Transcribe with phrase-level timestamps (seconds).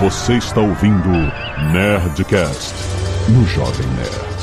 [0.00, 1.10] Você está ouvindo
[1.74, 2.74] Nerdcast
[3.28, 4.40] no Jovem Nerd.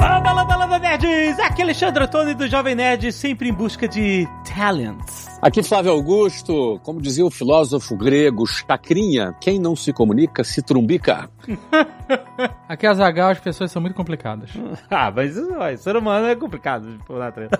[0.00, 1.38] Landa, landa, landa, nerds!
[1.40, 5.28] Aqui é Alexandre Antônio do Jovem Nerd, sempre em busca de talents.
[5.42, 11.28] Aqui Flávio Augusto, como dizia o filósofo grego Chacrinha, quem não se comunica se trumbica.
[12.68, 14.50] Aqui a Zagal as pessoas são muito complicadas.
[14.90, 17.52] ah, mas ó, ser humano é complicado por natureza.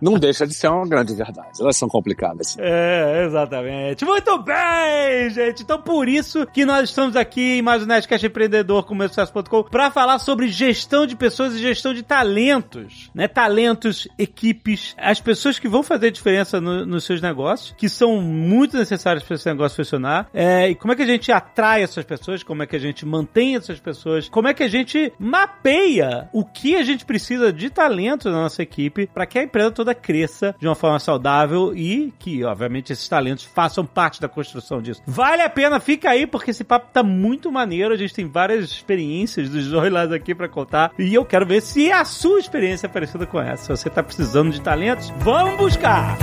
[0.00, 1.60] Não deixa de ser uma grande verdade.
[1.60, 2.56] Elas são complicadas.
[2.58, 4.04] É, exatamente.
[4.04, 5.62] Muito bem, gente.
[5.62, 9.08] Então por isso que nós estamos aqui em mais um Nerdcast Empreendedor com o meu
[9.08, 13.28] sucesso.com para falar sobre gestão de pessoas e gestão de talentos, né?
[13.28, 18.76] Talentos, equipes, as pessoas que vão fazer diferença no, nos seus negócios, que são muito
[18.76, 20.28] necessárias para esse negócio funcionar.
[20.32, 22.42] É, e como é que a gente atrai essas pessoas?
[22.50, 24.28] Como é que a gente mantém essas pessoas?
[24.28, 28.60] Como é que a gente mapeia o que a gente precisa de talento na nossa
[28.60, 33.08] equipe para que a empresa toda cresça de uma forma saudável e que, obviamente, esses
[33.08, 35.00] talentos façam parte da construção disso.
[35.06, 37.94] Vale a pena, fica aí, porque esse papo tá muito maneiro.
[37.94, 40.90] A gente tem várias experiências dos dois lados aqui para contar.
[40.98, 43.76] E eu quero ver se a sua experiência é parecida com essa.
[43.76, 46.18] Se você tá precisando de talentos, vamos buscar!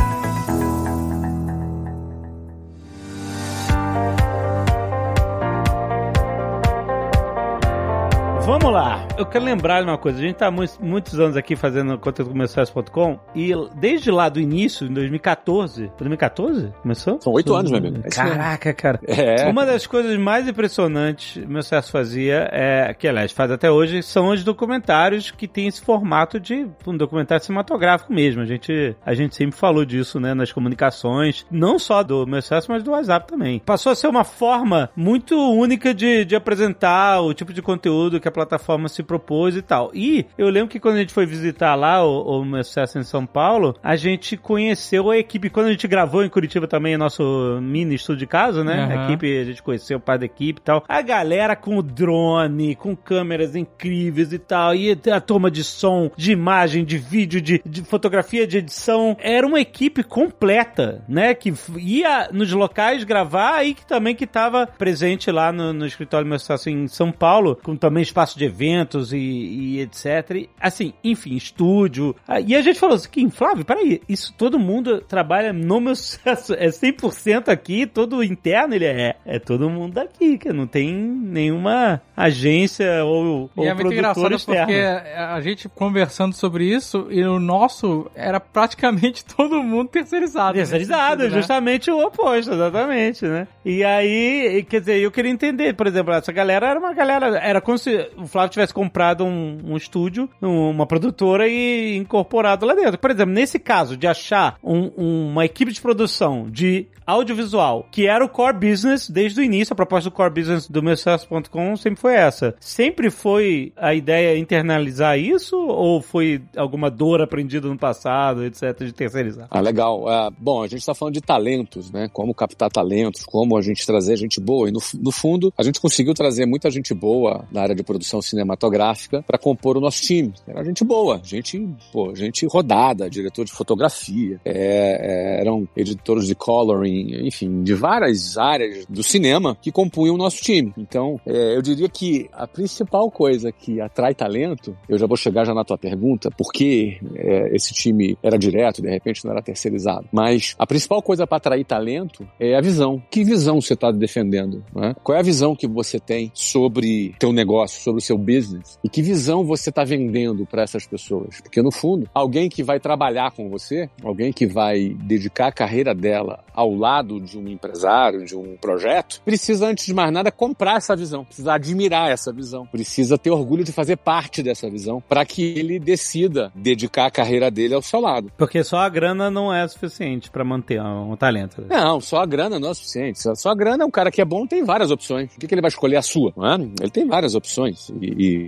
[8.48, 9.06] Vamos lá.
[9.18, 10.20] Eu quero lembrar de uma coisa.
[10.20, 14.40] A gente tá muitos, muitos anos aqui fazendo conteúdo com sucesso.com e desde lá do
[14.40, 15.92] início, em 2014.
[15.98, 16.72] 2014?
[16.82, 17.20] Começou?
[17.22, 17.98] São oito anos, meu amigo.
[18.06, 19.02] É Caraca, cara.
[19.06, 19.50] É.
[19.50, 23.70] Uma das coisas mais impressionantes que o meu sucesso fazia é, que aliás faz até
[23.70, 28.42] hoje, são os documentários que tem esse formato de um documentário cinematográfico mesmo.
[28.42, 32.72] A gente, a gente sempre falou disso, né, nas comunicações, não só do meu sucesso,
[32.72, 33.60] mas do WhatsApp também.
[33.60, 38.28] Passou a ser uma forma muito única de, de apresentar o tipo de conteúdo que
[38.30, 39.90] a plataforma se propôs e tal.
[39.96, 43.04] E eu lembro que quando a gente foi visitar lá o, o meu sucesso em
[43.04, 45.50] São Paulo, a gente conheceu a equipe.
[45.50, 48.86] Quando a gente gravou em Curitiba também, nosso mini estúdio de casa, né?
[48.86, 48.92] Uhum.
[48.92, 50.84] A equipe, a gente conheceu o pai da equipe e tal.
[50.88, 54.76] A galera com o drone, com câmeras incríveis e tal.
[54.76, 59.18] E a turma de som, de imagem, de vídeo, de, de fotografia, de edição.
[59.20, 61.34] Era uma equipe completa, né?
[61.34, 66.26] Que ia nos locais gravar e que também que estava presente lá no, no escritório
[66.26, 70.48] do meu sucesso em São Paulo, com também espaço de eventos e, e etc.
[70.60, 72.16] Assim, enfim, estúdio.
[72.28, 76.54] Ah, E a gente falou assim, Flávio, peraí, isso todo mundo trabalha no meu sucesso,
[76.54, 79.16] é 100% aqui, todo interno ele é.
[79.26, 83.94] É todo mundo daqui, que não tem nenhuma agência ou, ou e é muito produtor
[83.94, 84.66] engraçado externo.
[84.66, 90.54] porque a gente conversando sobre isso, e o nosso era praticamente todo mundo terceirizado.
[90.54, 91.42] Terceirizado, nesse sentido, né?
[91.42, 93.48] justamente o oposto, exatamente, né?
[93.66, 97.62] E aí, quer dizer, eu queria entender, por exemplo, essa galera era uma galera, era
[97.62, 102.74] como se o Flávio tivesse comprado um, um estúdio, um- uma produtora e incorporado lá
[102.74, 102.98] dentro.
[102.98, 104.88] Por exemplo, nesse caso de achar um-
[105.32, 109.76] uma equipe de produção de audiovisual, que era o core business desde o início, a
[109.76, 112.54] proposta do core business do meusucesso.com sempre foi essa.
[112.60, 118.92] Sempre foi a ideia internalizar isso ou foi alguma dor aprendida no passado, etc, de
[118.94, 119.48] terceirizar?
[119.50, 120.08] Ah, legal.
[120.08, 122.10] Ah, bom, a gente está falando de talentos, né?
[122.12, 124.68] Como captar talentos, como a gente trazer gente boa.
[124.70, 127.97] E no, no fundo, a gente conseguiu trazer muita gente boa na área de produção
[128.06, 130.34] cinematográfica para compor o nosso time.
[130.48, 136.36] Era gente boa, gente, pô, gente rodada, diretor de fotografia, é, é, eram editores de
[136.36, 140.74] coloring, enfim, de várias áreas do cinema que compunham o nosso time.
[140.78, 145.46] Então, é, eu diria que a principal coisa que atrai talento, eu já vou chegar
[145.46, 149.42] já na tua pergunta, por que é, esse time era direto, de repente não era
[149.42, 150.08] terceirizado.
[150.12, 153.02] Mas a principal coisa para atrair talento é a visão.
[153.10, 154.64] Que visão você está defendendo?
[154.74, 154.96] né?
[155.04, 158.78] Qual é a visão que você tem sobre teu negócio, sobre o seu business?
[158.84, 161.40] E que visão você está vendendo para essas pessoas?
[161.42, 165.96] Porque no fundo, alguém que vai trabalhar com você, alguém que vai dedicar a carreira
[165.96, 170.78] dela ao lado de um empresário, de um projeto, precisa antes de mais nada comprar
[170.78, 175.26] essa visão, precisa admirar essa visão, precisa ter orgulho de fazer parte dessa visão para
[175.26, 178.32] que ele decida dedicar a carreira dele ao seu lado.
[178.38, 181.64] Porque só a grana não é suficiente pra manter um, talento.
[181.70, 183.20] Não, só a grana não é suficiente.
[183.22, 185.32] Só, a grana, um cara que é bom tem várias opções.
[185.32, 186.34] Por que, que ele vai escolher a sua?
[186.36, 186.56] Não é?
[186.56, 187.77] Ele tem várias opções.
[188.02, 188.46] E,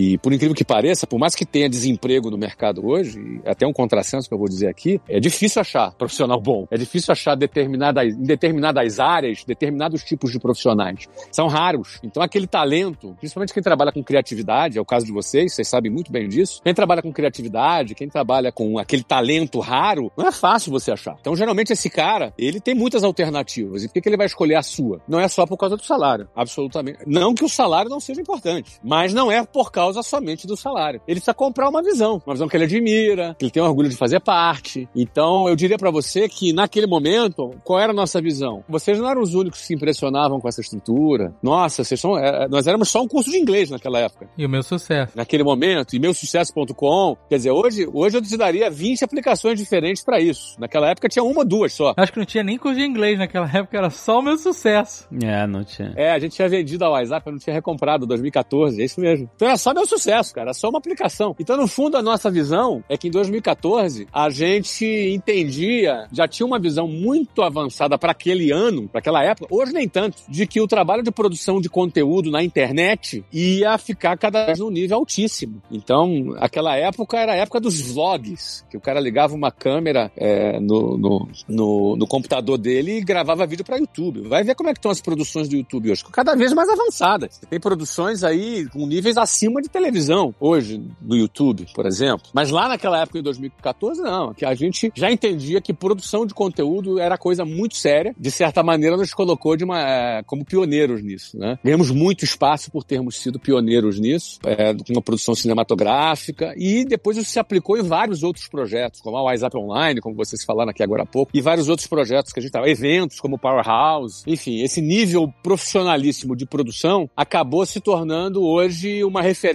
[0.00, 3.72] e por incrível que pareça, por mais que tenha desemprego no mercado hoje, até um
[3.72, 6.66] contrassenso que eu vou dizer aqui, é difícil achar profissional bom.
[6.70, 11.06] É difícil achar determinadas, em determinadas áreas, determinados tipos de profissionais.
[11.30, 12.00] São raros.
[12.02, 15.92] Então aquele talento, principalmente quem trabalha com criatividade, é o caso de vocês, vocês sabem
[15.92, 16.62] muito bem disso.
[16.64, 21.16] Quem trabalha com criatividade, quem trabalha com aquele talento raro, não é fácil você achar.
[21.20, 23.84] Então geralmente esse cara, ele tem muitas alternativas.
[23.84, 25.02] E por que ele vai escolher a sua?
[25.06, 26.26] Não é só por causa do salário.
[26.34, 27.00] Absolutamente.
[27.06, 30.56] Não que o salário não seja importante, mas não é por causa causa somente do
[30.56, 31.00] salário.
[31.06, 33.96] Ele precisa comprar uma visão, uma visão que ele admira, que ele tem orgulho de
[33.96, 34.88] fazer parte.
[34.94, 38.64] Então, eu diria para você que naquele momento, qual era a nossa visão?
[38.68, 41.34] Vocês não eram os únicos que se impressionavam com essa estrutura.
[41.42, 44.28] Nossa, vocês são, é, nós éramos só um curso de inglês naquela época.
[44.38, 45.12] E o meu sucesso.
[45.16, 50.20] Naquele momento, e meusucesso.com, quer dizer, hoje, hoje eu te daria 20 aplicações diferentes para
[50.20, 50.54] isso.
[50.58, 51.94] Naquela época tinha uma, duas só.
[51.96, 55.08] Acho que não tinha nem curso de inglês naquela época, era só o meu sucesso.
[55.22, 55.92] É, não tinha.
[55.96, 59.28] É, a gente tinha vendido a WhatsApp, eu não tinha recomprado 2014, é isso mesmo.
[59.34, 61.34] Então era só meu sucesso, cara, só uma aplicação.
[61.38, 66.46] Então, no fundo, a nossa visão é que em 2014 a gente entendia, já tinha
[66.46, 70.60] uma visão muito avançada para aquele ano, para aquela época, hoje nem tanto, de que
[70.60, 75.62] o trabalho de produção de conteúdo na internet ia ficar cada vez num nível altíssimo.
[75.70, 80.58] Então, aquela época era a época dos vlogs, que o cara ligava uma câmera é,
[80.60, 84.28] no, no, no, no, computador dele e gravava vídeo para YouTube.
[84.28, 87.40] Vai ver como é que estão as produções do YouTube hoje, cada vez mais avançadas.
[87.48, 92.28] Tem produções aí com níveis acima de televisão hoje no YouTube, por exemplo.
[92.32, 94.34] Mas lá naquela época, em 2014, não.
[94.34, 98.14] Que a gente já entendia que produção de conteúdo era coisa muito séria.
[98.18, 101.58] De certa maneira, nos colocou de uma, é, como pioneiros nisso, né?
[101.62, 107.16] Ganhamos muito espaço por termos sido pioneiros nisso, é, com uma produção cinematográfica, e depois
[107.16, 110.82] isso se aplicou em vários outros projetos, como a WhatsApp Online, como vocês falaram aqui
[110.82, 114.62] agora há pouco, e vários outros projetos que a gente tava, eventos como Powerhouse, enfim,
[114.62, 119.49] esse nível profissionalíssimo de produção acabou se tornando hoje uma referência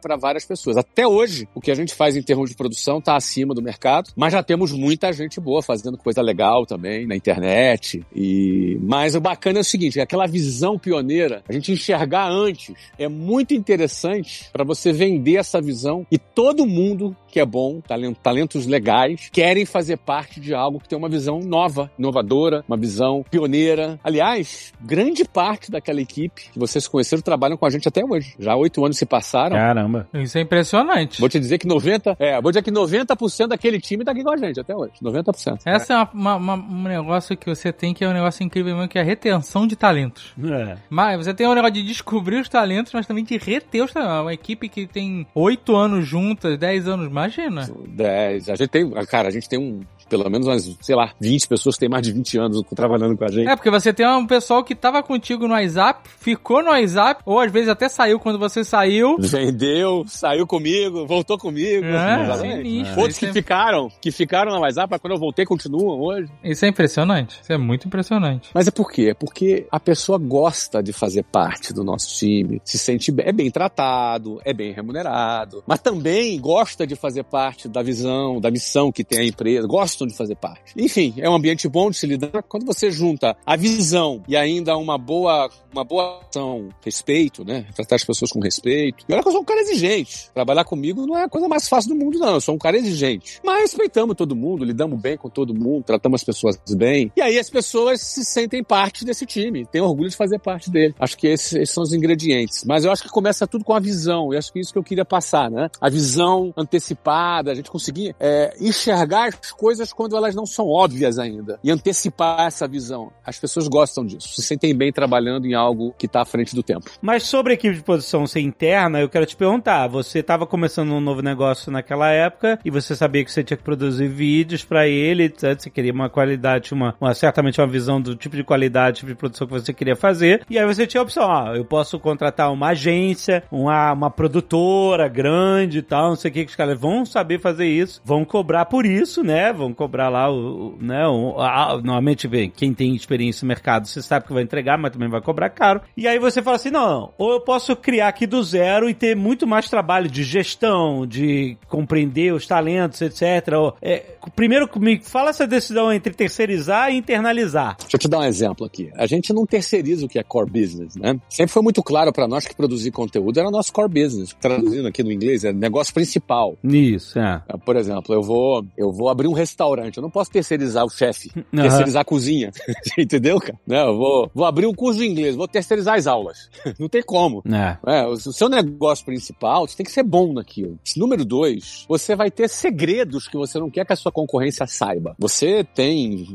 [0.00, 0.76] para várias pessoas.
[0.76, 4.10] Até hoje, o que a gente faz em termos de produção está acima do mercado,
[4.16, 8.04] mas já temos muita gente boa fazendo coisa legal também na internet.
[8.14, 12.74] E mas o bacana é o seguinte, é aquela visão pioneira, a gente enxergar antes,
[12.98, 17.80] é muito interessante para você vender essa visão e todo mundo que é bom,
[18.22, 23.24] talentos legais, querem fazer parte de algo que tem uma visão nova, inovadora, uma visão
[23.30, 23.98] pioneira.
[24.02, 28.34] Aliás, grande parte daquela equipe que vocês conheceram trabalham com a gente até hoje.
[28.38, 29.39] Já oito anos se passaram.
[29.48, 30.08] Caramba.
[30.14, 31.20] Isso é impressionante.
[31.20, 34.30] Vou te dizer que 90, é, vou dizer que 90% daquele time tá aqui com
[34.30, 34.92] a gente até hoje.
[35.02, 35.60] 90%.
[35.64, 38.74] Essa é, é uma, uma, um negócio que você tem que é um negócio incrível
[38.74, 40.34] mesmo, que é a retenção de talentos.
[40.42, 40.76] É.
[40.88, 44.20] Mas você tem um negócio de descobrir os talentos, mas também de reter os talentos.
[44.22, 47.68] Uma equipe que tem oito anos juntas, dez anos, imagina.
[47.86, 48.48] Dez.
[48.48, 51.76] A gente tem, cara, a gente tem um pelo menos umas, sei lá, 20 pessoas
[51.76, 53.48] que têm mais de 20 anos trabalhando com a gente.
[53.48, 57.38] É, porque você tem um pessoal que tava contigo no WhatsApp, ficou no WhatsApp, ou
[57.38, 59.16] às vezes até saiu quando você saiu.
[59.18, 61.86] Vendeu, saiu comigo, voltou comigo.
[61.86, 63.00] É, sinistro.
[63.00, 63.32] Outros que é...
[63.32, 66.28] ficaram, que ficaram no WhatsApp, mas quando eu voltei continuam hoje.
[66.42, 67.38] Isso é impressionante.
[67.40, 68.50] Isso é muito impressionante.
[68.52, 69.10] Mas é por quê?
[69.10, 73.32] É porque a pessoa gosta de fazer parte do nosso time, se sente bem, é
[73.32, 78.90] bem tratado, é bem remunerado, mas também gosta de fazer parte da visão, da missão
[78.90, 80.72] que tem a empresa, gosta gostam de fazer parte.
[80.76, 82.42] Enfim, é um ambiente bom de se lidar.
[82.48, 87.66] Quando você junta a visão e ainda uma boa, uma boa ação, respeito, né?
[87.74, 89.04] Tratar as pessoas com respeito.
[89.08, 90.30] E olha que eu sou um cara exigente.
[90.32, 92.34] Trabalhar comigo não é a coisa mais fácil do mundo, não.
[92.34, 93.40] Eu sou um cara exigente.
[93.44, 97.12] Mas respeitamos todo mundo, lidamos bem com todo mundo, tratamos as pessoas bem.
[97.16, 100.94] E aí as pessoas se sentem parte desse time, têm orgulho de fazer parte dele.
[100.98, 102.64] Acho que esses, esses são os ingredientes.
[102.64, 104.32] Mas eu acho que começa tudo com a visão.
[104.32, 105.68] E acho que é isso que eu queria passar, né?
[105.80, 111.18] A visão antecipada, a gente conseguir é, enxergar as coisas quando elas não são óbvias
[111.18, 111.58] ainda.
[111.62, 113.10] E antecipar essa visão.
[113.24, 116.62] As pessoas gostam disso, se sentem bem trabalhando em algo que está à frente do
[116.62, 116.90] tempo.
[117.00, 120.90] Mas sobre a equipe de produção ser interna, eu quero te perguntar: você estava começando
[120.92, 124.86] um novo negócio naquela época e você sabia que você tinha que produzir vídeos para
[124.86, 125.32] ele.
[125.36, 129.46] Você queria uma qualidade, uma, uma, certamente uma visão do tipo de qualidade, de produção
[129.46, 130.44] que você queria fazer.
[130.48, 135.08] E aí você tinha a opção: ó, eu posso contratar uma agência, uma, uma produtora
[135.08, 138.24] grande e tal, não sei o que, que os caras vão saber fazer isso, vão
[138.24, 139.52] cobrar por isso, né?
[139.52, 143.88] Vão cobrar lá o, o né, o, a, normalmente bem, quem tem experiência no mercado,
[143.88, 145.80] você sabe que vai entregar, mas também vai cobrar caro.
[145.96, 149.16] E aí você fala assim, não, ou eu posso criar aqui do zero e ter
[149.16, 153.54] muito mais trabalho de gestão, de compreender os talentos, etc.
[153.54, 154.04] Ou, é,
[154.36, 157.78] primeiro, me fala essa decisão entre terceirizar e internalizar.
[157.80, 158.90] Deixa eu te dar um exemplo aqui.
[158.96, 161.18] A gente não terceiriza o que é core business, né?
[161.30, 164.36] Sempre foi muito claro para nós que produzir conteúdo era nosso core business.
[164.38, 166.58] Traduzindo aqui no inglês, é negócio principal.
[166.62, 167.42] Isso, é.
[167.64, 169.96] Por exemplo, eu vou, eu vou abrir um restaurante restaurante.
[169.96, 171.62] Eu não posso terceirizar o chefe, uhum.
[171.62, 172.50] terceirizar a cozinha.
[172.98, 173.58] Entendeu, cara?
[173.66, 176.50] Não, eu vou, vou abrir um curso de inglês, vou terceirizar as aulas.
[176.78, 177.42] não tem como.
[177.46, 177.78] É.
[177.86, 180.78] É, o, o seu negócio principal, você tem que ser bom naquilo.
[180.96, 185.14] Número dois, você vai ter segredos que você não quer que a sua concorrência saiba.
[185.18, 186.26] Você tem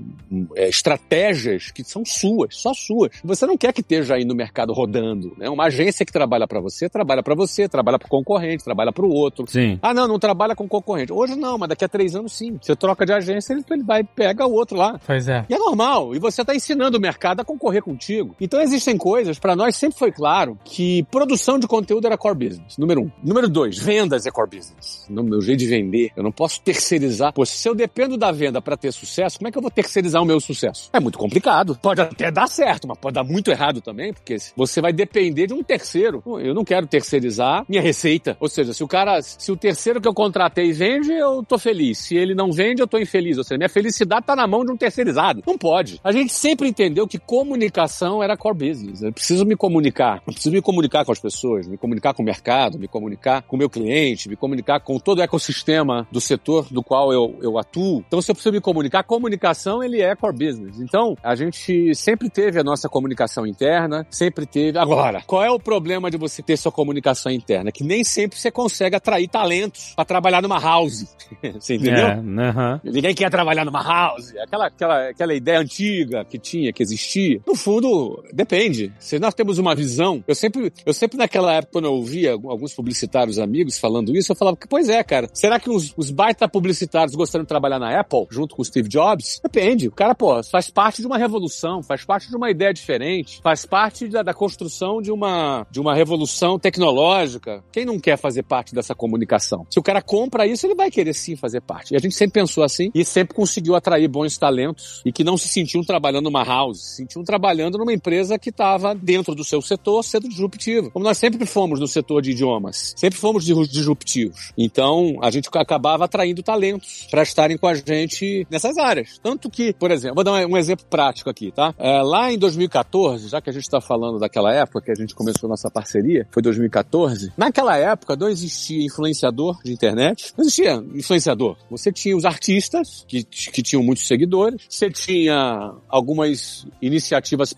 [0.56, 3.12] é, estratégias que são suas, só suas.
[3.24, 5.34] Você não quer que esteja aí no mercado rodando.
[5.38, 5.50] Né?
[5.50, 9.10] Uma agência que trabalha para você, trabalha para você, trabalha para concorrente, trabalha para o
[9.10, 9.46] outro.
[9.48, 9.80] Sim.
[9.82, 11.12] Ah, não, não trabalha com concorrente.
[11.12, 12.58] Hoje não, mas daqui a três anos sim.
[12.62, 15.00] Você troca de agência ele, ele vai pega o outro lá.
[15.06, 15.46] Pois é.
[15.50, 16.16] E é normal.
[16.16, 18.36] E você está ensinando o mercado a concorrer contigo.
[18.40, 22.50] Então existem coisas, para nós sempre foi claro que produção de conteúdo era core core
[22.50, 22.78] business.
[22.78, 23.12] Número um.
[23.24, 25.06] Número dois, vendas é core business.
[25.10, 27.34] No meu jeito de vender, eu não posso terceirizar.
[27.34, 30.22] Pô, se eu dependo da venda para ter sucesso, como é que eu vou terceirizar
[30.22, 30.90] o meu sucesso?
[30.92, 31.80] É muito complicado.
[31.82, 35.54] Pode até dar certo, mas pode dar muito errado também, porque você vai depender de
[35.54, 36.22] um terceiro.
[36.40, 38.36] Eu não quero terceirizar minha receita.
[38.40, 42.00] Ou seja, se o cara, se o terceiro que eu contratei vende, eu tô feliz.
[42.00, 43.38] Se ele não vende, eu tô infeliz.
[43.38, 45.42] Ou seja, minha felicidade tá na mão de um terceirizado.
[45.46, 46.00] Não pode.
[46.04, 49.02] A gente sempre entendeu que comunicação era core business.
[49.02, 50.22] Eu preciso me comunicar.
[50.28, 53.56] Eu preciso me comunicar com as pessoas, me comunicar com o mercado, me comunicar com
[53.56, 57.58] o meu cliente, me comunicar com todo o ecossistema do setor do qual eu, eu
[57.58, 58.04] atuo.
[58.08, 60.80] Então, se eu preciso me comunicar, comunicação, ele é core business.
[60.80, 64.78] Então, a gente sempre teve a nossa comunicação interna, sempre teve.
[64.78, 67.72] Agora, qual é o problema de você ter sua comunicação interna?
[67.72, 71.16] Que nem sempre você consegue atrair talentos para trabalhar numa house.
[71.54, 72.08] você entendeu?
[72.08, 72.80] É, uh -huh.
[72.96, 74.34] Ninguém quer trabalhar numa house.
[74.38, 77.42] Aquela, aquela, aquela ideia antiga que tinha, que existia.
[77.46, 78.94] No fundo, depende.
[79.00, 82.74] Se nós temos uma visão, eu sempre, eu sempre naquela época, quando eu ouvia alguns
[82.74, 86.48] publicitários amigos falando isso, eu falava que, pois é, cara, será que os, os baita
[86.48, 89.42] publicitários gostariam de trabalhar na Apple junto com o Steve Jobs?
[89.44, 89.90] Depende.
[89.90, 93.66] O cara, pô, faz parte de uma revolução, faz parte de uma ideia diferente, faz
[93.66, 97.62] parte da, da construção de uma, de uma revolução tecnológica.
[97.74, 99.68] Quem não quer fazer parte dessa comunicação?
[99.70, 101.94] Se o cara compra isso, ele vai querer sim fazer parte.
[101.94, 105.38] E a gente sempre pensou assim e sempre conseguiu atrair bons talentos e que não
[105.38, 109.62] se sentiam trabalhando numa house, se sentiam trabalhando numa empresa que estava dentro do seu
[109.62, 110.92] setor sendo disruptivo.
[110.92, 114.52] Como nós sempre fomos no setor de idiomas, sempre fomos disruptivos.
[114.58, 119.20] Então, a gente acabava atraindo talentos para estarem com a gente nessas áreas.
[119.22, 121.74] Tanto que, por exemplo, vou dar um exemplo prático aqui, tá?
[121.78, 125.14] É, lá em 2014, já que a gente está falando daquela época que a gente
[125.14, 131.58] começou nossa parceria, foi 2014, naquela época não existia influenciador de internet, não existia influenciador.
[131.70, 132.75] Você tinha os artistas,
[133.08, 137.54] que, que tinham muitos seguidores, você tinha algumas iniciativas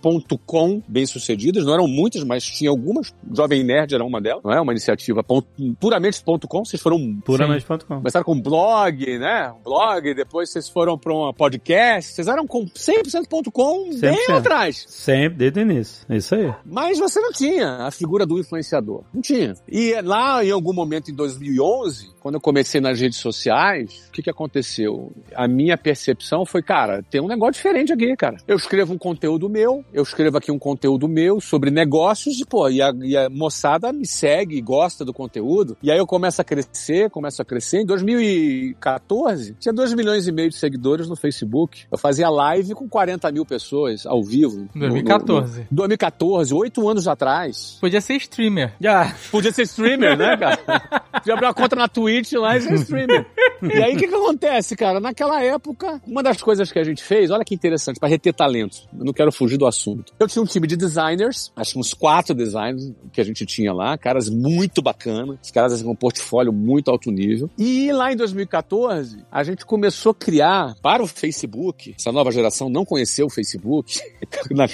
[0.45, 4.61] .com bem-sucedidas, não eram muitas, mas tinha algumas, Jovem Nerd era uma delas, não é?
[4.61, 5.47] Uma iniciativa ponto,
[5.79, 7.19] puramente .com, vocês foram...
[7.23, 7.97] Puramente.com.
[7.97, 9.51] Começaram com blog, né?
[9.51, 14.85] Um blog, depois vocês foram para um podcast, vocês eram com 100%.com bem atrás.
[14.87, 16.05] Sempre, desde o início.
[16.09, 16.53] É isso aí.
[16.65, 19.03] Mas você não tinha a figura do influenciador.
[19.13, 19.53] Não tinha.
[19.67, 24.21] E lá, em algum momento em 2011, quando eu comecei nas redes sociais, o que,
[24.21, 25.06] que aconteceu?
[25.35, 28.37] A minha percepção foi, cara, tem um negócio diferente aqui, cara.
[28.47, 32.69] Eu escrevo um conteúdo meu, eu escrevo aqui um conteúdo meu sobre negócios e, pô,
[32.69, 35.77] e a, e a moçada me segue, gosta do conteúdo.
[35.81, 37.81] E aí eu começo a crescer, começo a crescer.
[37.81, 41.85] Em 2014, tinha 2 milhões e meio de seguidores no Facebook.
[41.91, 44.67] Eu fazia live com 40 mil pessoas ao vivo.
[44.75, 45.51] 2014.
[45.51, 47.77] No, no, no 2014, oito anos atrás.
[47.79, 48.73] Podia ser streamer.
[48.79, 49.15] Já.
[49.31, 50.57] Podia ser streamer, né, cara?
[51.17, 53.25] Podia abrir uma conta na Twitch lá e ser streamer.
[53.77, 54.99] E aí o que que acontece, cara?
[54.99, 58.87] Naquela época, uma das coisas que a gente fez, olha que interessante, para reter talentos.
[58.97, 60.13] Eu não quero fugir do assunto.
[60.19, 63.73] Eu tinha um time de designers, acho que uns quatro designers que a gente tinha
[63.73, 67.49] lá, caras muito bacanas, os caras com um portfólio muito alto nível.
[67.57, 72.69] E lá em 2014, a gente começou a criar para o Facebook, essa nova geração
[72.69, 73.99] não conheceu o Facebook.
[74.51, 74.67] Na,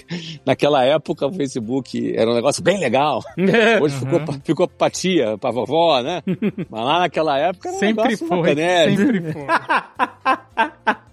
[0.46, 3.22] naquela época, o Facebook era um negócio bem legal.
[3.82, 4.42] Hoje ficou, uhum.
[4.44, 6.22] ficou pra tia, pra vovó, né?
[6.70, 8.38] Mas lá naquela época era um Sempre negócio foi.
[8.74, 8.98] Bacané.
[8.98, 9.48] Sempre foi.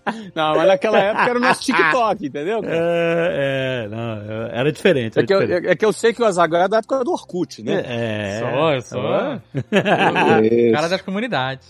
[0.34, 2.62] Não, mas naquela época era o nosso TikTok, entendeu?
[2.62, 2.74] Cara?
[2.74, 5.18] É, é, não, era diferente.
[5.18, 5.68] Era é, que eu, diferente.
[5.68, 7.82] é, que eu, sei que o Azaghal é da época do Orkut, né?
[7.86, 8.80] É.
[8.80, 9.40] Só, só.
[10.72, 11.66] Cara das comunidades.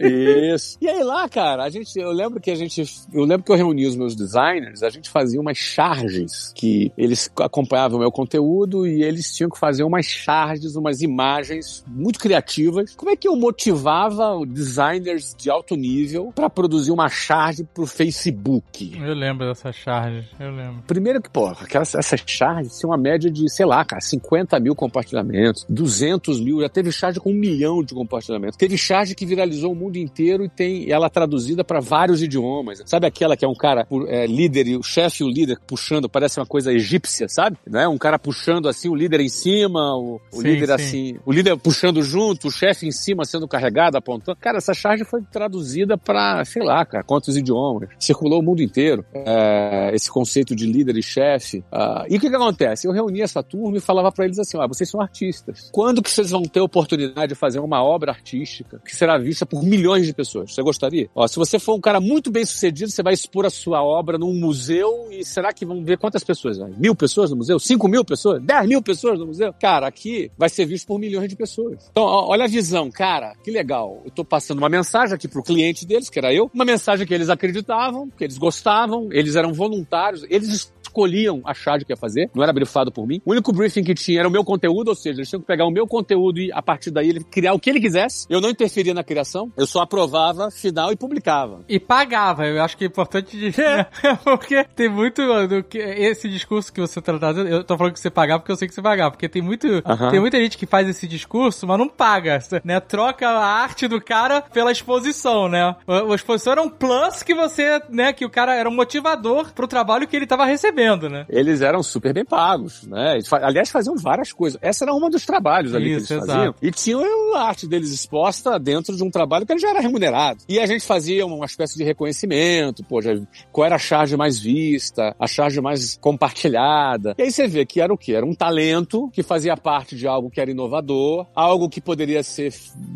[0.00, 0.78] Isso.
[0.80, 3.56] E aí lá, cara, a gente, eu lembro que a gente, eu lembro que eu
[3.56, 8.86] reuni os meus designers, a gente fazia umas charges que eles acompanhavam o meu conteúdo
[8.86, 12.94] e eles tinham que fazer umas charges, umas imagens muito criativas.
[12.94, 18.98] Como é que eu motivava designers de alto nível para produzir uma charge pro Facebook?
[19.00, 20.82] Eu lembro dessa charge, eu lembro.
[20.86, 24.74] Primeiro que, pô, aquelas, essas charges tinham uma média de, sei lá, cara, 50 mil
[24.74, 28.56] compartilhamentos, 200 mil, já teve charge com um milhão de compartilhamentos.
[28.56, 32.82] Teve charge que viralizou o mundo inteiro e tem ela traduzida para vários idiomas.
[32.86, 36.08] Sabe aquela que é um cara é, líder, e o chefe e o líder puxando,
[36.08, 37.56] parece uma coisa egípcia, sabe?
[37.66, 37.86] Né?
[37.88, 40.72] Um cara puxando assim, o líder em cima, o, o Sim, líder sim.
[40.72, 44.38] assim, o líder puxando junto, o chefe em cima sendo carregado, apontando.
[44.40, 47.88] Cara, essa charge foi traduzida para, sei lá, cara, quantos idiomas.
[47.98, 49.04] Circulou o mundo inteiro.
[49.12, 51.64] É, esse conceito de líder e chefe.
[51.72, 52.86] Ah, e o que que acontece?
[52.86, 55.70] Eu reunia essa turma e falava para eles assim, ó, vocês são artistas.
[55.72, 59.62] Quando que vocês vão ter oportunidade de fazer uma obra artística que será vista por
[59.62, 60.54] milhões de pessoas?
[60.54, 61.08] Você gostaria?
[61.14, 64.18] Ó, se você for um cara muito bem sucedido, você vai expor a sua obra
[64.18, 66.58] num museu e será que vão ver quantas pessoas?
[66.76, 67.58] Mil pessoas no museu?
[67.58, 68.42] Cinco mil pessoas?
[68.42, 69.54] Dez mil pessoas no museu?
[69.60, 71.88] Cara, aqui vai ser visto por milhões de pessoas.
[71.90, 74.02] Então, ó, olha a visão, cara, que legal.
[74.04, 77.14] Eu tô passando uma mensagem aqui pro cliente deles, que era eu, uma mensagem que
[77.14, 82.30] eles acreditavam, que eles gostavam, eles eram voluntários, eles escolhiam a charge que ia fazer,
[82.34, 83.22] não era brifado por mim.
[83.24, 85.64] O único briefing que tinha era o meu conteúdo, ou seja, eles tinham que pegar
[85.64, 88.26] o meu conteúdo e a partir daí ele criar o que ele quisesse.
[88.28, 91.64] Eu não interferia na criação, eu só aprovava final e publicava.
[91.68, 93.88] E pagava, eu acho que é importante dizer,
[94.24, 98.00] porque tem muito do que esse discurso que você tá trazendo, eu tô falando que
[98.00, 100.10] você pagava porque eu sei que você pagava, porque tem muito, uh -huh.
[100.10, 102.80] tem muita gente que faz esse discurso, mas não paga, né?
[102.80, 105.76] Troca a arte do cara pela exposição, né?
[105.86, 109.68] A exposição era um plus que você, né, que o cara era um motivador pro
[109.68, 111.26] trabalho que ele tava recebendo, né?
[111.28, 113.14] Eles eram super bem pagos, né?
[113.14, 114.58] Eles, aliás, faziam várias coisas.
[114.62, 116.44] Essa era uma dos trabalhos ali Isso, que eles faziam.
[116.44, 116.58] Exato.
[116.62, 120.40] E tinham a arte deles exposta dentro de um trabalho que ele já era remunerado.
[120.48, 123.12] E a gente fazia uma espécie de reconhecimento, pô, já,
[123.52, 127.14] qual era a charge mais vista, a charge mais compartilhada.
[127.18, 128.12] E aí você vê que era o quê?
[128.12, 132.52] Era um talento que fazia parte de algo que era inovador, algo que poderia ser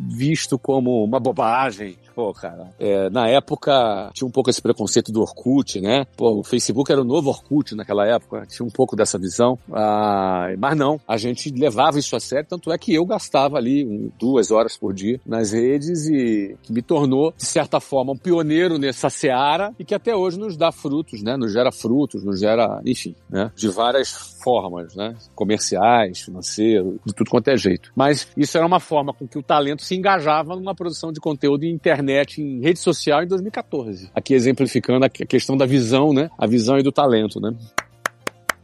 [0.09, 5.21] visto como uma bobagem, Pô, cara, é, na época tinha um pouco esse preconceito do
[5.21, 6.07] Orkut, né?
[6.17, 9.59] Pô, o Facebook era o novo Orkut naquela época, tinha um pouco dessa visão.
[9.73, 13.85] Ah, mas não, a gente levava isso a sério, tanto é que eu gastava ali
[13.85, 18.17] um, duas horas por dia nas redes e que me tornou, de certa forma, um
[18.17, 21.37] pioneiro nessa seara e que até hoje nos dá frutos, né?
[21.37, 23.51] Nos gera frutos, nos gera, enfim, né?
[23.57, 25.15] De várias formas, né?
[25.35, 27.91] Comerciais, financeiros, de tudo quanto é jeito.
[27.97, 31.65] Mas isso era uma forma com que o talento se engajava numa produção de conteúdo
[31.65, 34.11] em internet em rede social em 2014.
[34.15, 36.31] Aqui exemplificando a questão da visão, né?
[36.39, 37.53] A visão e do talento, né?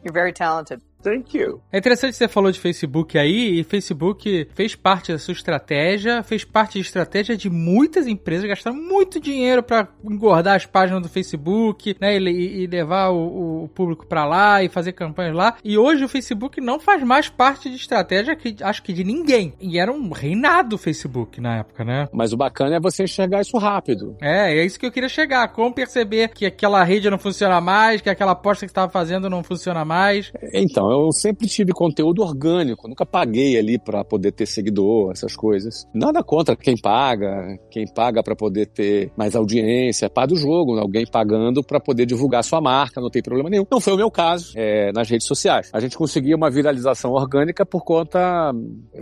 [0.04, 0.80] You're very talented.
[1.02, 1.60] Thank you.
[1.72, 6.22] É interessante que você falou de Facebook aí, e Facebook fez parte da sua estratégia,
[6.22, 11.08] fez parte da estratégia de muitas empresas, gastaram muito dinheiro para engordar as páginas do
[11.08, 15.56] Facebook, né, e, e levar o, o público para lá e fazer campanhas lá.
[15.64, 19.54] E hoje o Facebook não faz mais parte de estratégia que acho que de ninguém.
[19.60, 22.08] E era um reinado o Facebook na época, né?
[22.12, 24.16] Mas o bacana é você enxergar isso rápido.
[24.20, 25.48] É, é isso que eu queria chegar.
[25.48, 29.42] Como perceber que aquela rede não funciona mais, que aquela aposta que estava fazendo não
[29.42, 30.32] funciona mais.
[30.52, 35.86] Então, eu sempre tive conteúdo orgânico, nunca paguei ali para poder ter seguidor, essas coisas.
[35.94, 41.06] Nada contra quem paga, quem paga para poder ter mais audiência, é do jogo, alguém
[41.06, 43.64] pagando para poder divulgar sua marca, não tem problema nenhum.
[43.70, 45.70] Não foi o meu caso é, nas redes sociais.
[45.72, 48.52] A gente conseguia uma viralização orgânica por conta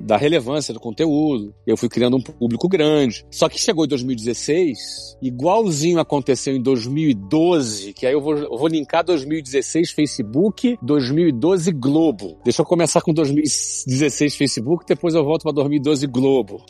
[0.01, 1.53] da relevância do conteúdo.
[1.67, 3.25] Eu fui criando um público grande.
[3.31, 8.69] Só que chegou em 2016, igualzinho aconteceu em 2012, que aí eu vou, eu vou
[8.69, 12.39] linkar 2016 Facebook, 2012 Globo.
[12.45, 16.61] Deixa eu começar com 2016 Facebook, depois eu volto para 2012 Globo.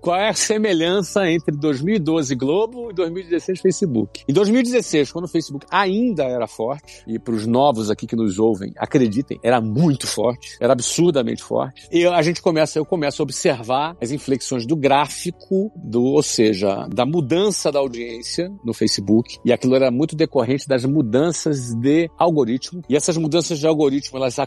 [0.00, 4.22] Qual é a semelhança entre 2012 Globo e 2016 Facebook?
[4.26, 8.38] Em 2016, quando o Facebook ainda era forte, e para os novos aqui que nos
[8.38, 11.86] ouvem, acreditem, era muito forte, era absurdamente forte.
[11.92, 16.86] E a gente começa, eu começo a observar as inflexões do gráfico, do, ou seja,
[16.88, 22.82] da mudança da audiência no Facebook, e aquilo era muito decorrente das mudanças de algoritmo.
[22.88, 24.38] E essas mudanças de algoritmo, elas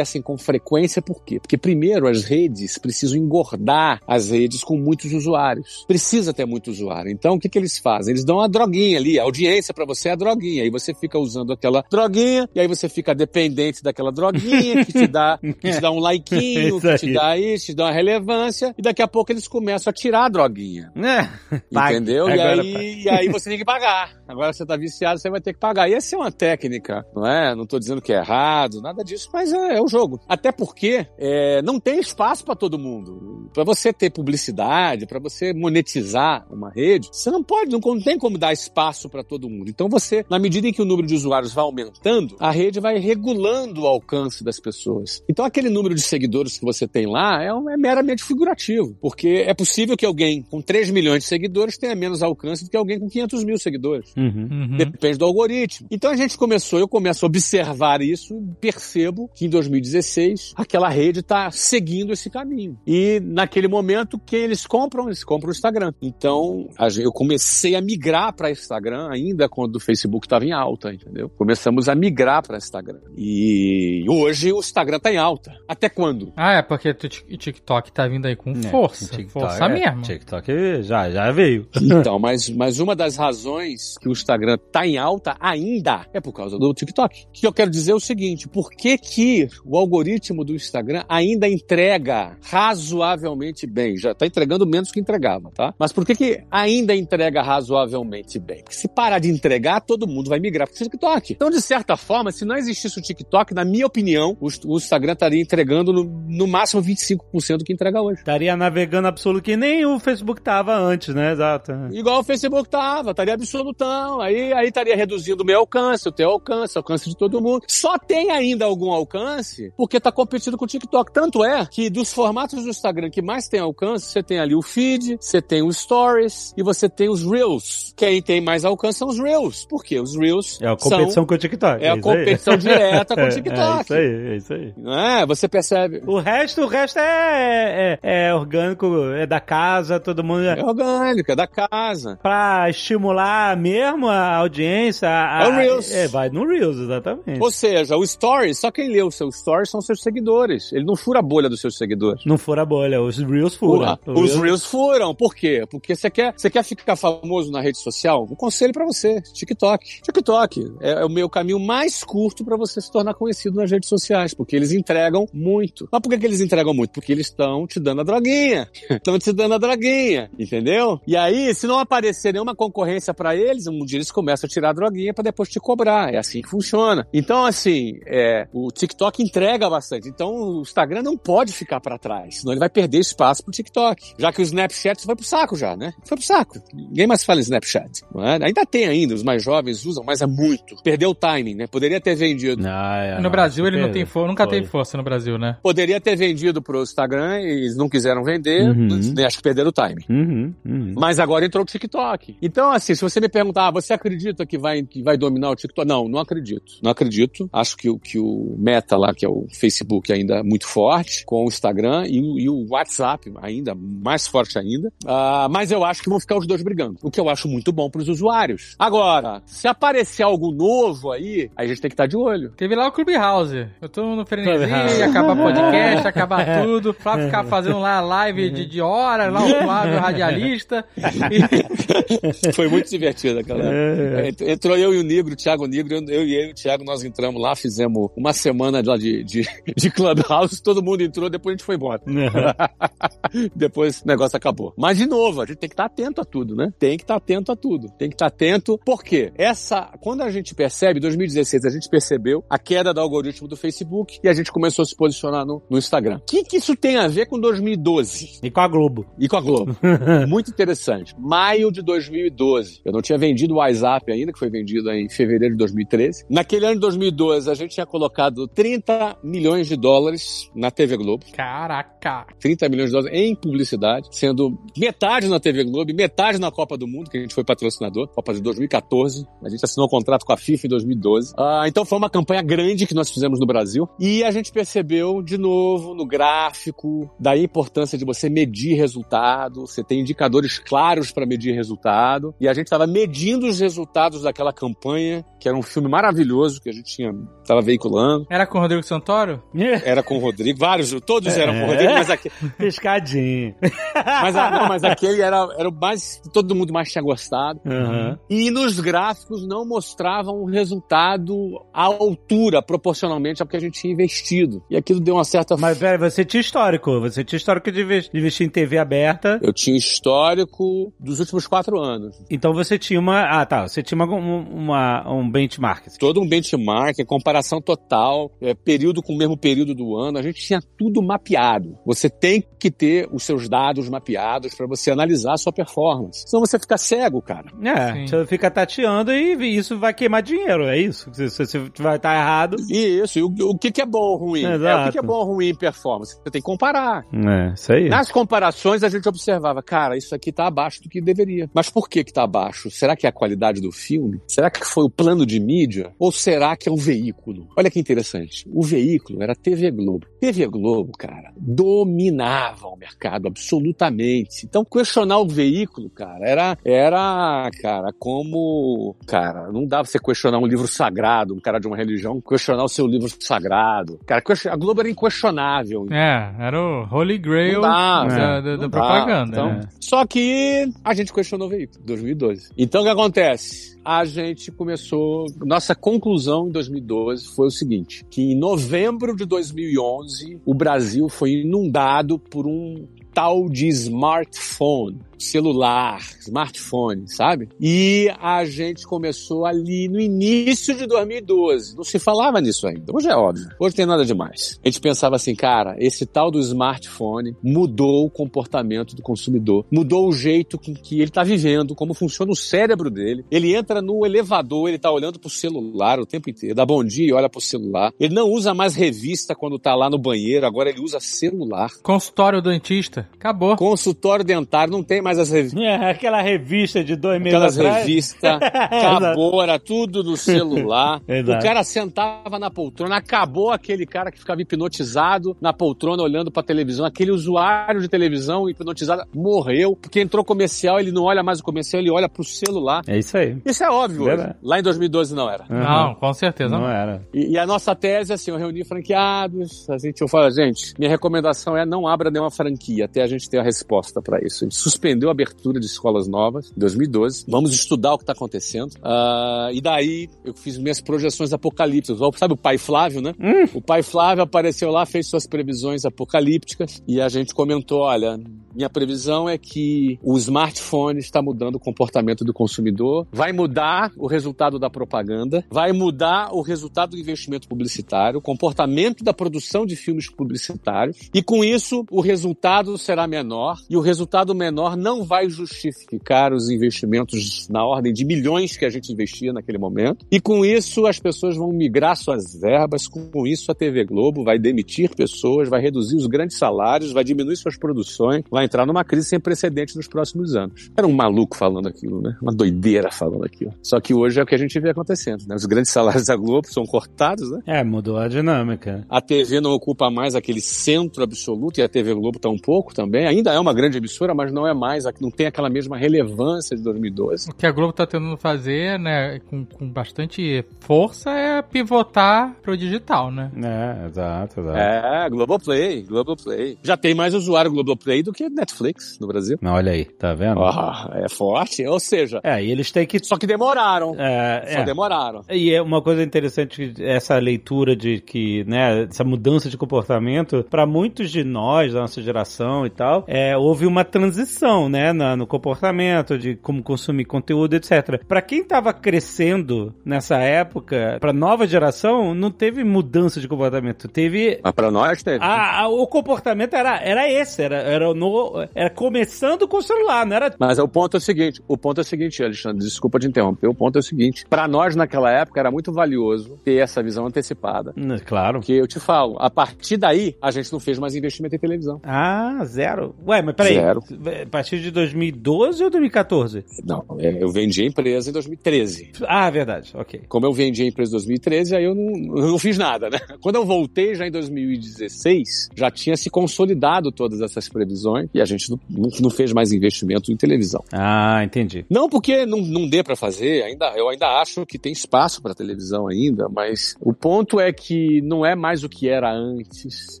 [0.22, 1.38] com frequência por quê?
[1.38, 5.84] Porque primeiro as redes precisam engordar as redes com muitos usuários.
[5.86, 7.10] Precisa ter muito usuário.
[7.10, 8.12] Então o que, que eles fazem?
[8.12, 10.62] Eles dão uma droguinha ali, a audiência para você é a droguinha.
[10.62, 15.06] Aí você fica usando aquela droguinha e aí você fica dependente daquela droguinha que te
[15.06, 18.82] dá, que te dá um likeinho, que te dá isso, te dá uma relevância e
[18.82, 20.92] daqui a pouco eles começam a tirar a droguinha.
[20.96, 21.28] É.
[21.70, 22.28] Entendeu?
[22.28, 24.12] E aí, e aí você tem que pagar.
[24.26, 25.88] Agora você tá viciado, você vai ter que pagar.
[25.88, 27.54] E essa é uma técnica, não é?
[27.54, 30.20] Não tô dizendo que é errado, nada disso, mas é, é o jogo.
[30.28, 33.50] Até porque é, não tem espaço para todo mundo.
[33.52, 38.18] Para você ter publicidade, para você monetizar uma rede, você não pode, não, não tem
[38.18, 39.68] como dar espaço para todo mundo.
[39.68, 42.98] Então você, na medida em que o número de usuários vai aumentando, a rede vai
[42.98, 45.22] regulando o alcance das pessoas.
[45.28, 49.54] Então aquele número de seguidores que você tem lá é, é meramente figurativo, porque é
[49.54, 53.08] possível que alguém com 3 milhões de seguidores tenha menos alcance do que alguém com
[53.08, 54.12] 500 mil seguidores.
[54.16, 54.48] Uhum.
[54.50, 54.76] Uhum.
[54.76, 55.88] Depende do algoritmo.
[55.90, 61.20] Então a gente começou, eu começo a observar isso, percebo que em 2016, aquela rede
[61.20, 62.78] está seguindo esse caminho.
[62.86, 65.06] E naquele momento, quem eles compram?
[65.06, 65.92] Eles compram o Instagram.
[66.02, 71.28] Então, eu comecei a migrar para Instagram ainda quando o Facebook estava em alta, entendeu?
[71.28, 73.00] Começamos a migrar para Instagram.
[73.16, 75.52] E hoje o Instagram está em alta.
[75.68, 76.32] Até quando?
[76.36, 79.04] Ah, é porque o TikTok está vindo aí com é, força.
[79.06, 80.02] TikTok, força é, mesmo.
[80.02, 81.66] TikTok já, já veio.
[82.02, 86.32] Então, mas, mas uma das razões que o Instagram está em alta ainda é por
[86.32, 87.26] causa do TikTok.
[87.26, 90.54] O que eu quero dizer é o seguinte, por que que que o algoritmo do
[90.54, 93.96] Instagram ainda entrega razoavelmente bem.
[93.96, 95.74] Já está entregando menos que entregava, tá?
[95.78, 98.62] Mas por que, que ainda entrega razoavelmente bem?
[98.62, 101.32] Porque se parar de entregar, todo mundo vai migrar para o TikTok.
[101.32, 105.12] Então, de certa forma, se não existisse o TikTok, na minha opinião, o, o Instagram
[105.12, 108.18] estaria entregando no, no máximo 25% do que entrega hoje.
[108.18, 111.32] Estaria navegando absoluto que nem o Facebook tava antes, né?
[111.32, 111.72] Exato.
[111.92, 114.20] Igual o Facebook tava, estaria absolutão.
[114.20, 117.64] Aí, aí estaria reduzindo o meu alcance, o teu alcance, o alcance de todo mundo.
[117.68, 119.31] Só tem ainda algum alcance
[119.76, 121.12] porque tá competindo com o TikTok.
[121.12, 124.62] Tanto é que dos formatos do Instagram que mais tem alcance, você tem ali o
[124.62, 127.92] feed, você tem os stories e você tem os reels.
[127.96, 129.64] Quem tem mais alcance são os reels.
[129.66, 130.00] Por quê?
[130.00, 131.26] Os reels É a competição são...
[131.26, 131.84] com o TikTok.
[131.84, 133.62] É a competição direta com o É, TikTok.
[133.62, 134.74] É, isso aí, é isso aí.
[134.76, 135.26] Não é?
[135.26, 136.02] Você percebe.
[136.06, 140.44] O resto, o resto é, é, é orgânico, é da casa, todo mundo.
[140.44, 142.18] É orgânico, é da casa.
[142.22, 145.08] Pra estimular mesmo a audiência.
[145.08, 145.92] A, É o Reels.
[145.92, 147.40] É, vai no Reels, exatamente.
[147.40, 150.72] Ou seja, o Stories, só quem lê o seu Stories são seus seguidores.
[150.72, 152.24] Ele não fura a bolha dos seus seguidores.
[152.24, 153.96] Não fura a bolha, os Reels furam.
[153.96, 155.14] Porra, Os Reels furam.
[155.14, 155.64] Por quê?
[155.70, 158.26] Porque você quer, você quer ficar famoso na rede social?
[158.30, 160.02] Um conselho pra você: TikTok.
[160.02, 163.88] TikTok é, é o meu caminho mais curto pra você se tornar conhecido nas redes
[163.88, 165.88] sociais, porque eles entregam muito.
[165.90, 166.92] Mas por que, que eles entregam muito?
[166.92, 168.68] Porque eles estão te dando a droguinha.
[169.02, 171.00] Estão te dando a droguinha, entendeu?
[171.06, 174.70] E aí, se não aparecer nenhuma concorrência pra eles, um dia eles começam a tirar
[174.70, 176.14] a droguinha pra depois te cobrar.
[176.14, 177.06] É assim que funciona.
[177.12, 180.08] Então, assim, é, o TikTok entrega bastante.
[180.08, 184.14] Então, o Instagram não pode ficar pra trás, senão ele vai perder espaço pro TikTok.
[184.18, 185.92] Já que o Snapchat foi pro saco já, né?
[186.04, 186.60] Foi pro saco.
[186.72, 188.02] Ninguém mais fala Snapchat.
[188.14, 188.38] não é?
[188.44, 190.76] Ainda tem ainda, os mais jovens usam, mas é muito.
[190.82, 191.66] Perdeu o timing, né?
[191.66, 192.62] Poderia ter vendido.
[192.66, 194.60] Ah, é, No Brasil ele não tem força, nunca foi.
[194.60, 195.56] tem força no Brasil, né?
[195.62, 198.88] Poderia ter vendido pro Instagram e eles não quiseram vender, Uhum.
[198.90, 200.04] mas, né, acho que perderam o timing.
[200.08, 200.92] Uhum, uhum.
[200.96, 202.36] Mas agora entrou o TikTok.
[202.42, 205.56] Então, assim, se você me perguntar, ah, você acredita que vai, que vai dominar o
[205.56, 205.86] TikTok?
[205.88, 206.74] Não, não acredito.
[206.82, 207.48] Não acredito.
[207.52, 211.24] Acho que, o- que o Meta lá, que é o Facebook, ainda é muito forte,
[211.24, 214.92] com o Instagram e, o- e o WhatsApp ainda mais forte ainda.
[215.06, 216.96] Ah, mas eu acho que vão ficar os dois brigando.
[217.02, 218.74] O que eu acho muito bom pros usuários.
[218.78, 222.50] Agora, se aparecer algo novo aí, aí a gente tem que estar de olho.
[222.56, 223.66] Teve lá o Clubhouse.
[223.80, 226.92] Eu tô no frenesi, acabar podcast, acabar tudo.
[226.94, 230.84] Flávio ficar fazendo lá live de, de horas, lá o Flávio radialista.
[231.30, 233.62] E- Foi muito divertido aquela.
[233.64, 234.28] É.
[234.28, 236.84] Ent- Entrou eu e o Negro, o Thiago Negro, eu, eu e ele, o Thiago,
[236.84, 239.42] nós entramos lá, fizemos uma semana lá de, de,
[239.76, 242.02] de Clubhouse, todo mundo entrou, depois a gente foi embora.
[243.54, 244.72] depois o negócio acabou.
[244.76, 246.72] Mas, de novo, a gente tem que estar atento a tudo, né?
[246.78, 247.88] Tem que estar atento a tudo.
[247.98, 252.44] Tem que estar atento, porque essa, quando a gente percebe, em 2016, a gente percebeu
[252.48, 255.78] a queda do algoritmo do Facebook e a gente começou a se posicionar no, no
[255.78, 256.16] Instagram.
[256.16, 258.40] O que, que isso tem a ver com 2012?
[258.42, 259.06] E com a Globo.
[259.18, 259.76] E com a Globo.
[260.28, 261.14] Muito interessante.
[261.18, 262.80] Maio de 2012.
[262.84, 266.24] Eu não tinha vendido o WhatsApp ainda, que foi vendido em fevereiro de 2013.
[266.28, 271.26] Naquele ano de 2012, a gente tinha colocado 30 milhões de dólares na TV Globo.
[271.34, 272.26] Caraca.
[272.40, 276.78] 30 milhões de dólares em publicidade, sendo metade na TV Globo e metade na Copa
[276.78, 279.26] do Mundo, que a gente foi patrocinador, Copa de 2014.
[279.44, 281.34] A gente assinou um contrato com a FIFA em 2012.
[281.38, 283.86] Ah, então foi uma campanha grande que nós fizemos no Brasil.
[284.00, 289.66] E a gente percebeu, de novo, no gráfico, da importância de você medir resultado.
[289.66, 292.34] Você tem indicadores claros para medir resultado.
[292.40, 296.70] E a gente estava medindo os resultados daquela campanha, que era um filme maravilhoso que
[296.70, 298.26] a gente tinha estava veiculando.
[298.30, 299.42] Era com Rodrigo Santoro?
[299.84, 303.54] Era com o Rodrigo, vários, todos eram com o Rodrigo, mas aqui, Piscadinho.
[303.94, 306.20] mas, a- não, mas aquele era, era o mais.
[306.32, 307.60] Todo mundo mais tinha gostado.
[307.64, 308.16] Uhum.
[308.30, 311.34] E nos gráficos não mostravam um resultado
[311.72, 314.62] à altura, proporcionalmente ao que a gente tinha investido.
[314.70, 315.56] E aquilo deu uma certa.
[315.56, 317.00] Mas, pera, você tinha histórico.
[317.00, 317.82] Você tinha histórico de
[318.14, 319.38] investir em TV aberta.
[319.42, 322.22] Eu tinha histórico dos últimos quatro anos.
[322.30, 323.22] Então você tinha uma.
[323.22, 323.66] Ah, tá.
[323.66, 325.86] Você tinha uma, uma- um benchmark.
[325.98, 330.18] Todo um benchmark, comparação total, é, período com o mesmo período do ano.
[330.18, 331.78] A gente tinha tudo mapeado.
[331.84, 336.24] Você tem que ter os seus dados mapeados para você analisar a sua performance.
[336.26, 337.50] Senão você fica cego, cara.
[337.62, 338.06] É, Sim.
[338.06, 341.10] você fica tateando e isso vai queimar dinheiro, é isso?
[341.12, 342.56] Se se você vai estar errado.
[342.70, 344.44] Isso, e o, o que, que é bom ou ruim?
[344.44, 344.84] É, o Exato.
[344.84, 346.14] que, que é bom ou ruim em performance?
[346.14, 347.04] Você tem que comparar.
[347.12, 347.88] É, isso aí.
[347.88, 351.50] Nas comparações, a gente observava, cara, isso aqui tá abaixo do que deveria.
[351.54, 352.70] Mas por que que tá abaixo?
[352.70, 354.20] Será que é a qualidade do filme?
[354.28, 355.92] Será que foi o plano de mídia?
[355.98, 357.48] Ou será que é o veículo?
[357.56, 358.41] Olha que interessante.
[358.50, 360.06] O veículo era TV Globo.
[360.20, 364.44] TV Globo, cara, dominava o mercado absolutamente.
[364.46, 370.38] Então, questionar o veículo, cara, era, era, cara, como, cara, não dá pra você questionar
[370.38, 373.98] um livro sagrado, um cara de uma religião, questionar o seu livro sagrado.
[374.06, 375.86] Cara, a Globo era inquestionável.
[375.90, 378.16] É, era o Holy Grail dá, da, né?
[378.16, 378.68] da- da dá.
[378.68, 379.30] propaganda.
[379.32, 379.60] Então, né?
[379.80, 382.50] Só que a gente questionou o veículo, 2012.
[382.56, 383.72] Então o que acontece?
[383.84, 385.26] A gente começou.
[385.44, 391.32] Nossa conclusão em 2012 foi o seguinte: que em novembro de 2011 o Brasil foi
[391.40, 397.48] inundado por um tal de smartphone celular, smartphone, sabe?
[397.60, 401.76] E a gente começou ali no início de 2012.
[401.76, 402.92] Não se falava nisso ainda.
[402.92, 403.48] Hoje é óbvio.
[403.58, 404.58] Hoje tem nada demais.
[404.64, 410.08] A gente pensava assim, cara, esse tal do smartphone mudou o comportamento do consumidor, mudou
[410.08, 413.24] o jeito com que ele está vivendo, como funciona o cérebro dele.
[413.30, 417.06] Ele entra no elevador, ele está olhando pro celular o tempo inteiro, dá bom dia
[417.06, 417.92] e olha pro celular.
[417.98, 421.70] Ele não usa mais revista quando tá lá no banheiro, agora ele usa celular.
[421.82, 423.56] Consultório dentista, acabou.
[423.56, 425.60] Consultório dentário, não tem mais as revistas.
[425.62, 427.76] É, aquela revista de dois meses Aquelas atrás.
[427.78, 431.00] revistas, acabou, era tudo no celular.
[431.22, 436.42] O cara sentava na poltrona, acabou aquele cara que ficava hipnotizado na poltrona olhando pra
[436.42, 441.42] televisão, aquele usuário de televisão hipnotizado morreu, porque entrou comercial, ele não olha mais o
[441.42, 442.82] comercial, ele olha pro celular.
[442.86, 443.36] É isso aí.
[443.44, 444.04] Isso é óbvio.
[444.42, 445.44] Lá em 2012 não era.
[445.48, 446.68] Não, com certeza Não não.
[446.70, 447.02] era.
[447.12, 450.90] E, e a nossa tese, assim, eu reuni franqueados, a gente, eu falo, gente, minha
[450.90, 454.44] recomendação é não abra nenhuma franquia até a gente ter a resposta pra isso.
[454.44, 457.24] A gente suspendeu a abertura de escolas novas em 2012.
[457.28, 458.72] Vamos estudar o que está acontecendo.
[458.82, 461.98] Ah, e daí eu fiz minhas projeções apocalípticas.
[462.16, 463.14] Sabe o pai Flávio, né?
[463.54, 468.18] O pai Flávio apareceu lá, fez suas previsões apocalípticas e a gente comentou, olha,
[468.54, 474.06] minha previsão é que o smartphone está mudando o comportamento do consumidor, vai mudar o
[474.06, 479.76] resultado da propaganda, vai mudar o resultado do investimento publicitário, o comportamento da produção de
[479.76, 485.28] filmes publicitários, e com isso o resultado será menor, e o resultado menor não vai
[485.28, 490.44] justificar os investimentos na ordem de milhões que a gente investia naquele momento, e com
[490.44, 495.48] isso as pessoas vão migrar suas verbas, com isso a TV Globo vai demitir pessoas,
[495.48, 499.74] vai reduzir os grandes salários, vai diminuir suas produções, vai entrar numa crise sem precedentes
[499.74, 500.70] nos próximos anos.
[500.76, 502.16] Era um maluco falando aquilo, né?
[502.20, 503.52] Uma doideira falando aquilo.
[503.62, 505.34] Só que hoje é o que a gente vê acontecendo, né?
[505.34, 507.40] Os grandes salários da Globo são cortados, né?
[507.46, 508.84] É, mudou a dinâmica.
[508.88, 512.74] A TV não ocupa mais aquele centro absoluto e a TV Globo está um pouco
[512.74, 513.06] também.
[513.06, 516.62] Ainda é uma grande emissora, mas não é mais, não tem aquela mesma relevância de
[516.62, 517.30] 2012.
[517.30, 522.56] O que a Globo tá tentando fazer, né, com, com bastante força, é pivotar pro
[522.56, 523.30] digital, né?
[523.36, 524.56] É, exato, exato.
[524.56, 526.58] É, Globoplay, Globoplay.
[526.62, 529.38] Já tem mais usuário Globoplay do que Netflix no Brasil.
[529.40, 530.42] Não, olha aí, tá vendo?
[530.42, 531.66] Ah, é forte.
[531.66, 532.98] Ou seja, É, e eles têm que.
[533.04, 533.94] só que demoraram.
[533.98, 534.64] É, Só é.
[534.64, 535.22] demoraram.
[535.30, 540.66] E é uma coisa interessante essa leitura de que, né, essa mudança de comportamento, para
[540.66, 545.26] muitos de nós, da nossa geração e tal, é, houve uma transição, né, na- no
[545.26, 548.02] comportamento de como consumir conteúdo, etc.
[548.06, 554.40] Para quem tava crescendo nessa época, para nova geração, não teve mudança de comportamento, teve
[554.42, 555.22] Mas pra nós teve.
[555.24, 558.21] a- a- o comportamento era, era esse, era, era, no,
[558.54, 561.80] era começando com o celular, não era Mas o ponto é o seguinte, o ponto
[561.80, 565.10] é o seguinte, Alexandre, desculpa te interromper, o ponto é o seguinte, para nós naquela
[565.10, 567.72] época era muito valioso ter essa visão antecipada.
[568.04, 568.40] Claro.
[568.40, 571.80] Porque eu te falo, a partir daí a gente não fez mais investimento em televisão.
[571.82, 572.94] Ah, zero.
[573.06, 573.54] Ué, mas peraí.
[573.54, 573.82] Zero.
[574.22, 576.44] A partir de 2012 ou 2014?
[576.64, 578.92] Não, é, eu vendi a empresa em 2013.
[579.06, 579.72] Ah, verdade.
[579.74, 580.02] Ok.
[580.08, 582.98] Como eu vendi a empresa em 2013, aí eu não, eu não fiz nada, né?
[583.20, 588.24] Quando eu voltei já em 2016, já tinha se consolidado todas essas previsões e a
[588.24, 588.60] gente não,
[589.00, 590.62] não- fez mais investimento em televisão.
[590.72, 591.64] Ah, entendi.
[591.68, 595.34] Não porque não, não dê para fazer, ainda, eu ainda acho que tem espaço para
[595.34, 600.00] televisão ainda, mas o ponto é que não é mais o que era antes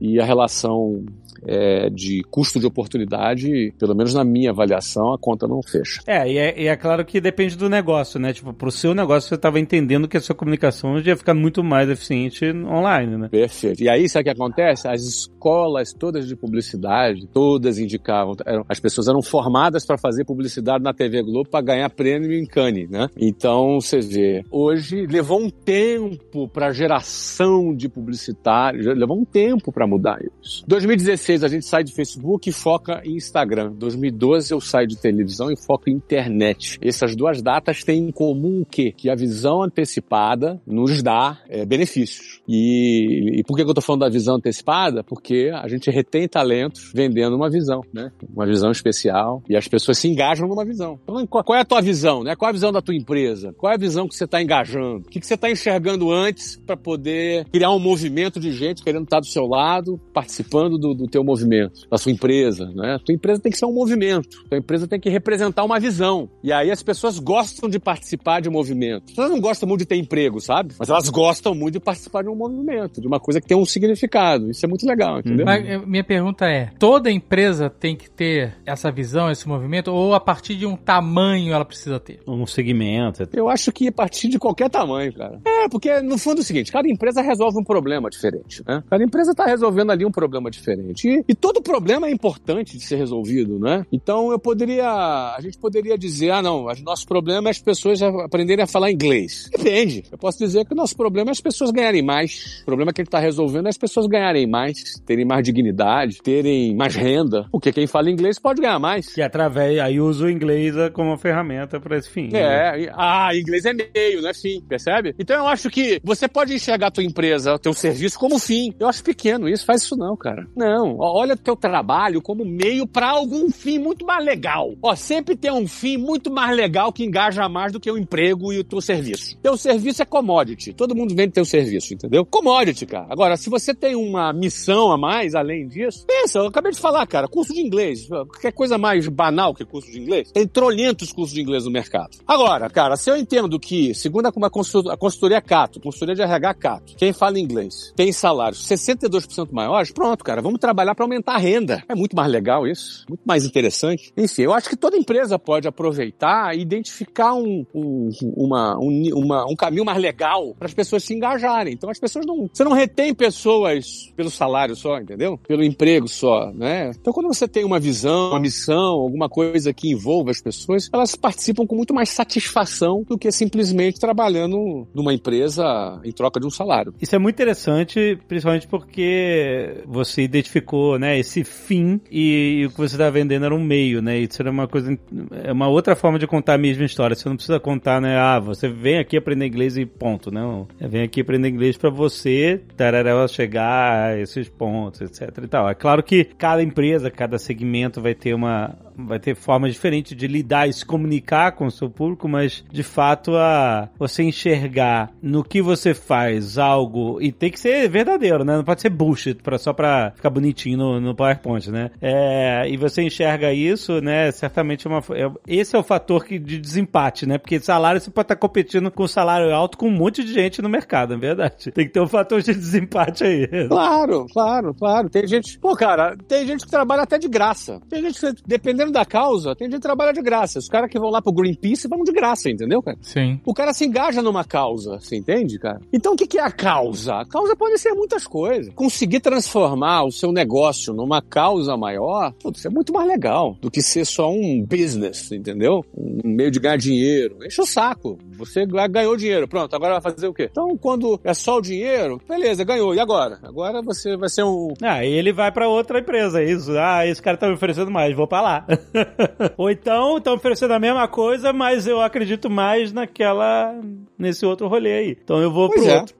[0.00, 1.04] e a relação
[1.46, 6.00] é, de custo de oportunidade, pelo menos na minha avaliação, a conta não fecha.
[6.06, 8.32] É e, é, e é claro que depende do negócio, né?
[8.32, 11.88] Tipo, pro seu negócio você estava entendendo que a sua comunicação ia ficar muito mais
[11.88, 13.28] eficiente online, né?
[13.28, 13.82] Perfeito.
[13.82, 14.88] E aí, sabe o que acontece?
[14.88, 20.82] As escolas todas de publicidade, todas indicavam, eram- as pessoas eram formadas para fazer publicidade
[20.82, 23.08] na TV Globo para ganhar prêmio em Cannes, né?
[23.16, 29.86] Então, você vê, hoje levou um tempo para geração de publicitários, levou um tempo para
[29.86, 30.64] mudar isso.
[30.66, 33.72] 2016 a gente sai de Facebook e foca em Instagram.
[33.72, 36.78] 2012 eu saio de televisão e foco em internet.
[36.82, 38.92] Essas duas datas têm em comum o quê?
[38.96, 42.40] Que a visão antecipada nos dá é, benefícios.
[42.48, 45.02] E, e por que eu tô falando da visão antecipada?
[45.02, 48.10] Porque a gente retém talentos vendendo uma visão, né?
[48.34, 50.98] Uma visão especial e as pessoas se engajam numa visão.
[51.02, 52.36] Então, qual, é a tua visão, né?
[52.36, 53.54] Qual é a visão da tua empresa?
[53.56, 55.06] Qual é a visão que você está engajando?
[55.06, 59.04] O que, que você está enxergando antes para poder criar um movimento de gente querendo
[59.04, 62.96] estar do seu lado, participando do, do teu movimento, da sua empresa, né?
[62.96, 64.42] A tua empresa tem que ser um movimento.
[64.44, 66.28] A tua empresa tem que representar uma visão.
[66.44, 69.04] E aí as pessoas gostam de participar de movimento.
[69.04, 70.74] As pessoas não gostam muito de ter emprego, sabe?
[70.78, 73.64] Mas elas gostam muito de participar de um movimento, de uma coisa que tem um
[73.64, 74.50] significado.
[74.50, 75.46] Isso é muito legal, entendeu?
[75.46, 80.14] Mas, eh, minha pergunta é: toda empresa tem que ter essa visão, esse movimento, ou
[80.14, 82.20] a partir de um tamanho ela precisa ter?
[82.26, 83.26] Um segmento.
[83.32, 85.40] Eu acho que a partir de qualquer tamanho, cara.
[85.46, 88.82] É, porque no fundo é o seguinte: cada empresa resolve um problema diferente, né?
[88.90, 91.05] Cada empresa está resolvendo ali um problema diferente.
[91.06, 93.86] E, e, todo problema é importante de ser resolvido, né?
[93.92, 94.88] Então eu poderia.
[94.88, 98.90] A gente poderia dizer: ah, não, o nosso problema é as pessoas aprenderem a falar
[98.90, 99.48] inglês.
[99.56, 100.02] Depende.
[100.10, 102.60] Eu posso dizer que o nosso problema é as pessoas ganharem mais.
[102.62, 106.74] O problema que ele está resolvendo é as pessoas ganharem mais, terem mais dignidade, terem
[106.74, 107.46] mais renda.
[107.52, 109.16] Porque quem fala inglês pode ganhar mais.
[109.16, 109.78] E através.
[109.78, 112.30] Aí usa o inglês como ferramenta para esse fim.
[112.34, 112.78] É.
[112.78, 112.92] Né?
[112.96, 115.14] Ah, inglês é meio, não é fim, percebe?
[115.20, 118.74] Então eu acho que você pode enxergar a tua empresa, teu serviço como fim.
[118.80, 120.46] Eu acho pequeno isso, faz isso não, cara.
[120.56, 124.74] Não, olha o teu trabalho como meio para algum fim muito mais legal.
[124.82, 128.52] Ó, sempre tem um fim muito mais legal que engaja mais do que o emprego
[128.52, 129.36] e o teu serviço.
[129.38, 130.72] Teu serviço é commodity.
[130.72, 132.24] Todo mundo vende teu serviço, entendeu?
[132.24, 133.06] Commodity, cara.
[133.10, 137.06] Agora, se você tem uma missão a mais além disso, pensa, eu acabei de falar,
[137.06, 138.06] cara, curso de inglês.
[138.08, 140.30] Qualquer coisa mais banal que curso de inglês.
[140.32, 142.16] Tem trolhentos cursos de inglês no mercado.
[142.26, 147.12] Agora, cara, se eu entendo que, segundo a consultoria Cato, consultoria de RH Cato, quem
[147.12, 151.82] fala inglês tem salários 62% maiores, pronto, cara, vamos trabalhar para aumentar a renda.
[151.88, 154.12] É muito mais legal isso, muito mais interessante.
[154.16, 159.44] Enfim, eu acho que toda empresa pode aproveitar e identificar um, um, uma, um, uma,
[159.50, 161.74] um caminho mais legal para as pessoas se engajarem.
[161.74, 162.48] Então as pessoas não.
[162.52, 165.38] Você não retém pessoas pelo salário só, entendeu?
[165.46, 166.90] Pelo emprego só, né?
[166.90, 171.14] Então quando você tem uma visão, uma missão, alguma coisa que envolva as pessoas, elas
[171.14, 176.50] participam com muito mais satisfação do que simplesmente trabalhando numa empresa em troca de um
[176.50, 176.94] salário.
[177.00, 182.76] Isso é muito interessante, principalmente porque você identificou, né, esse fim e, e o que
[182.76, 184.18] você está vendendo era um meio, né?
[184.18, 184.96] Isso era uma coisa,
[185.44, 187.14] é uma outra forma de contar a mesma história.
[187.14, 188.16] Você não precisa contar, né?
[188.18, 190.66] Ah, você vem aqui aprender inglês e ponto, não.
[190.80, 195.68] Vem aqui aprender inglês para você, tarará, chegar a esses pontos, etc e tal.
[195.68, 200.26] É claro que cada empresa, cada segmento vai ter uma, vai ter formas diferentes de
[200.26, 205.44] lidar e se comunicar com o seu público, mas de fato a você enxergar no
[205.44, 208.56] que você faz algo e tem que ser verdadeiro, né?
[208.56, 211.90] Não pode ser bullshit pra, só pra ficar bonitinho no, no PowerPoint, né?
[212.00, 214.32] É, e você enxerga isso, né?
[214.32, 217.36] Certamente é uma, é, esse é o fator que, de desempate, né?
[217.36, 220.68] Porque salário você pode estar competindo com salário alto com um monte de gente no
[220.68, 221.70] mercado, é verdade.
[221.70, 223.46] Tem que ter um fator de desempate aí.
[223.68, 225.10] Claro, claro, claro.
[225.10, 227.80] Tem gente, pô, cara, tem gente que trabalha até de graça.
[227.90, 230.58] Tem gente que, dependendo dependendo da causa, tem gente que trabalha de graça.
[230.58, 232.96] Os caras que vão lá pro Greenpeace vão de graça, entendeu, cara?
[233.00, 233.40] Sim.
[233.44, 235.80] O cara se engaja numa causa, você entende, cara?
[235.92, 237.14] Então o que, que é a causa?
[237.16, 238.72] A causa pode ser muitas coisas.
[238.74, 240.55] Conseguir transformar o seu negócio
[240.94, 245.84] numa causa maior, putz, é muito mais legal do que ser só um business, entendeu?
[245.96, 247.38] Um meio de ganhar dinheiro.
[247.44, 248.18] Enche o saco.
[248.38, 250.48] Você ganhou dinheiro, pronto, agora vai fazer o quê?
[250.50, 252.94] Então, quando é só o dinheiro, beleza, ganhou.
[252.94, 253.38] E agora?
[253.42, 254.74] Agora você vai ser um.
[254.82, 256.72] Ah, e ele vai para outra empresa, é isso.
[256.78, 258.66] Ah, esse cara tá me oferecendo mais, vou para lá.
[259.56, 263.74] Ou então, estão oferecendo a mesma coisa, mas eu acredito mais naquela.
[264.18, 265.18] nesse outro rolê aí.
[265.22, 266.00] Então eu vou pois pro é.
[266.00, 266.16] outro.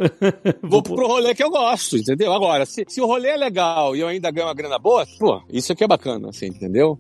[0.62, 2.33] vou pro rolê que eu gosto, entendeu?
[2.33, 5.43] Agora, se, se o rolê é legal e eu ainda ganho uma grana boa, pô,
[5.49, 6.99] isso aqui é bacana, assim, entendeu?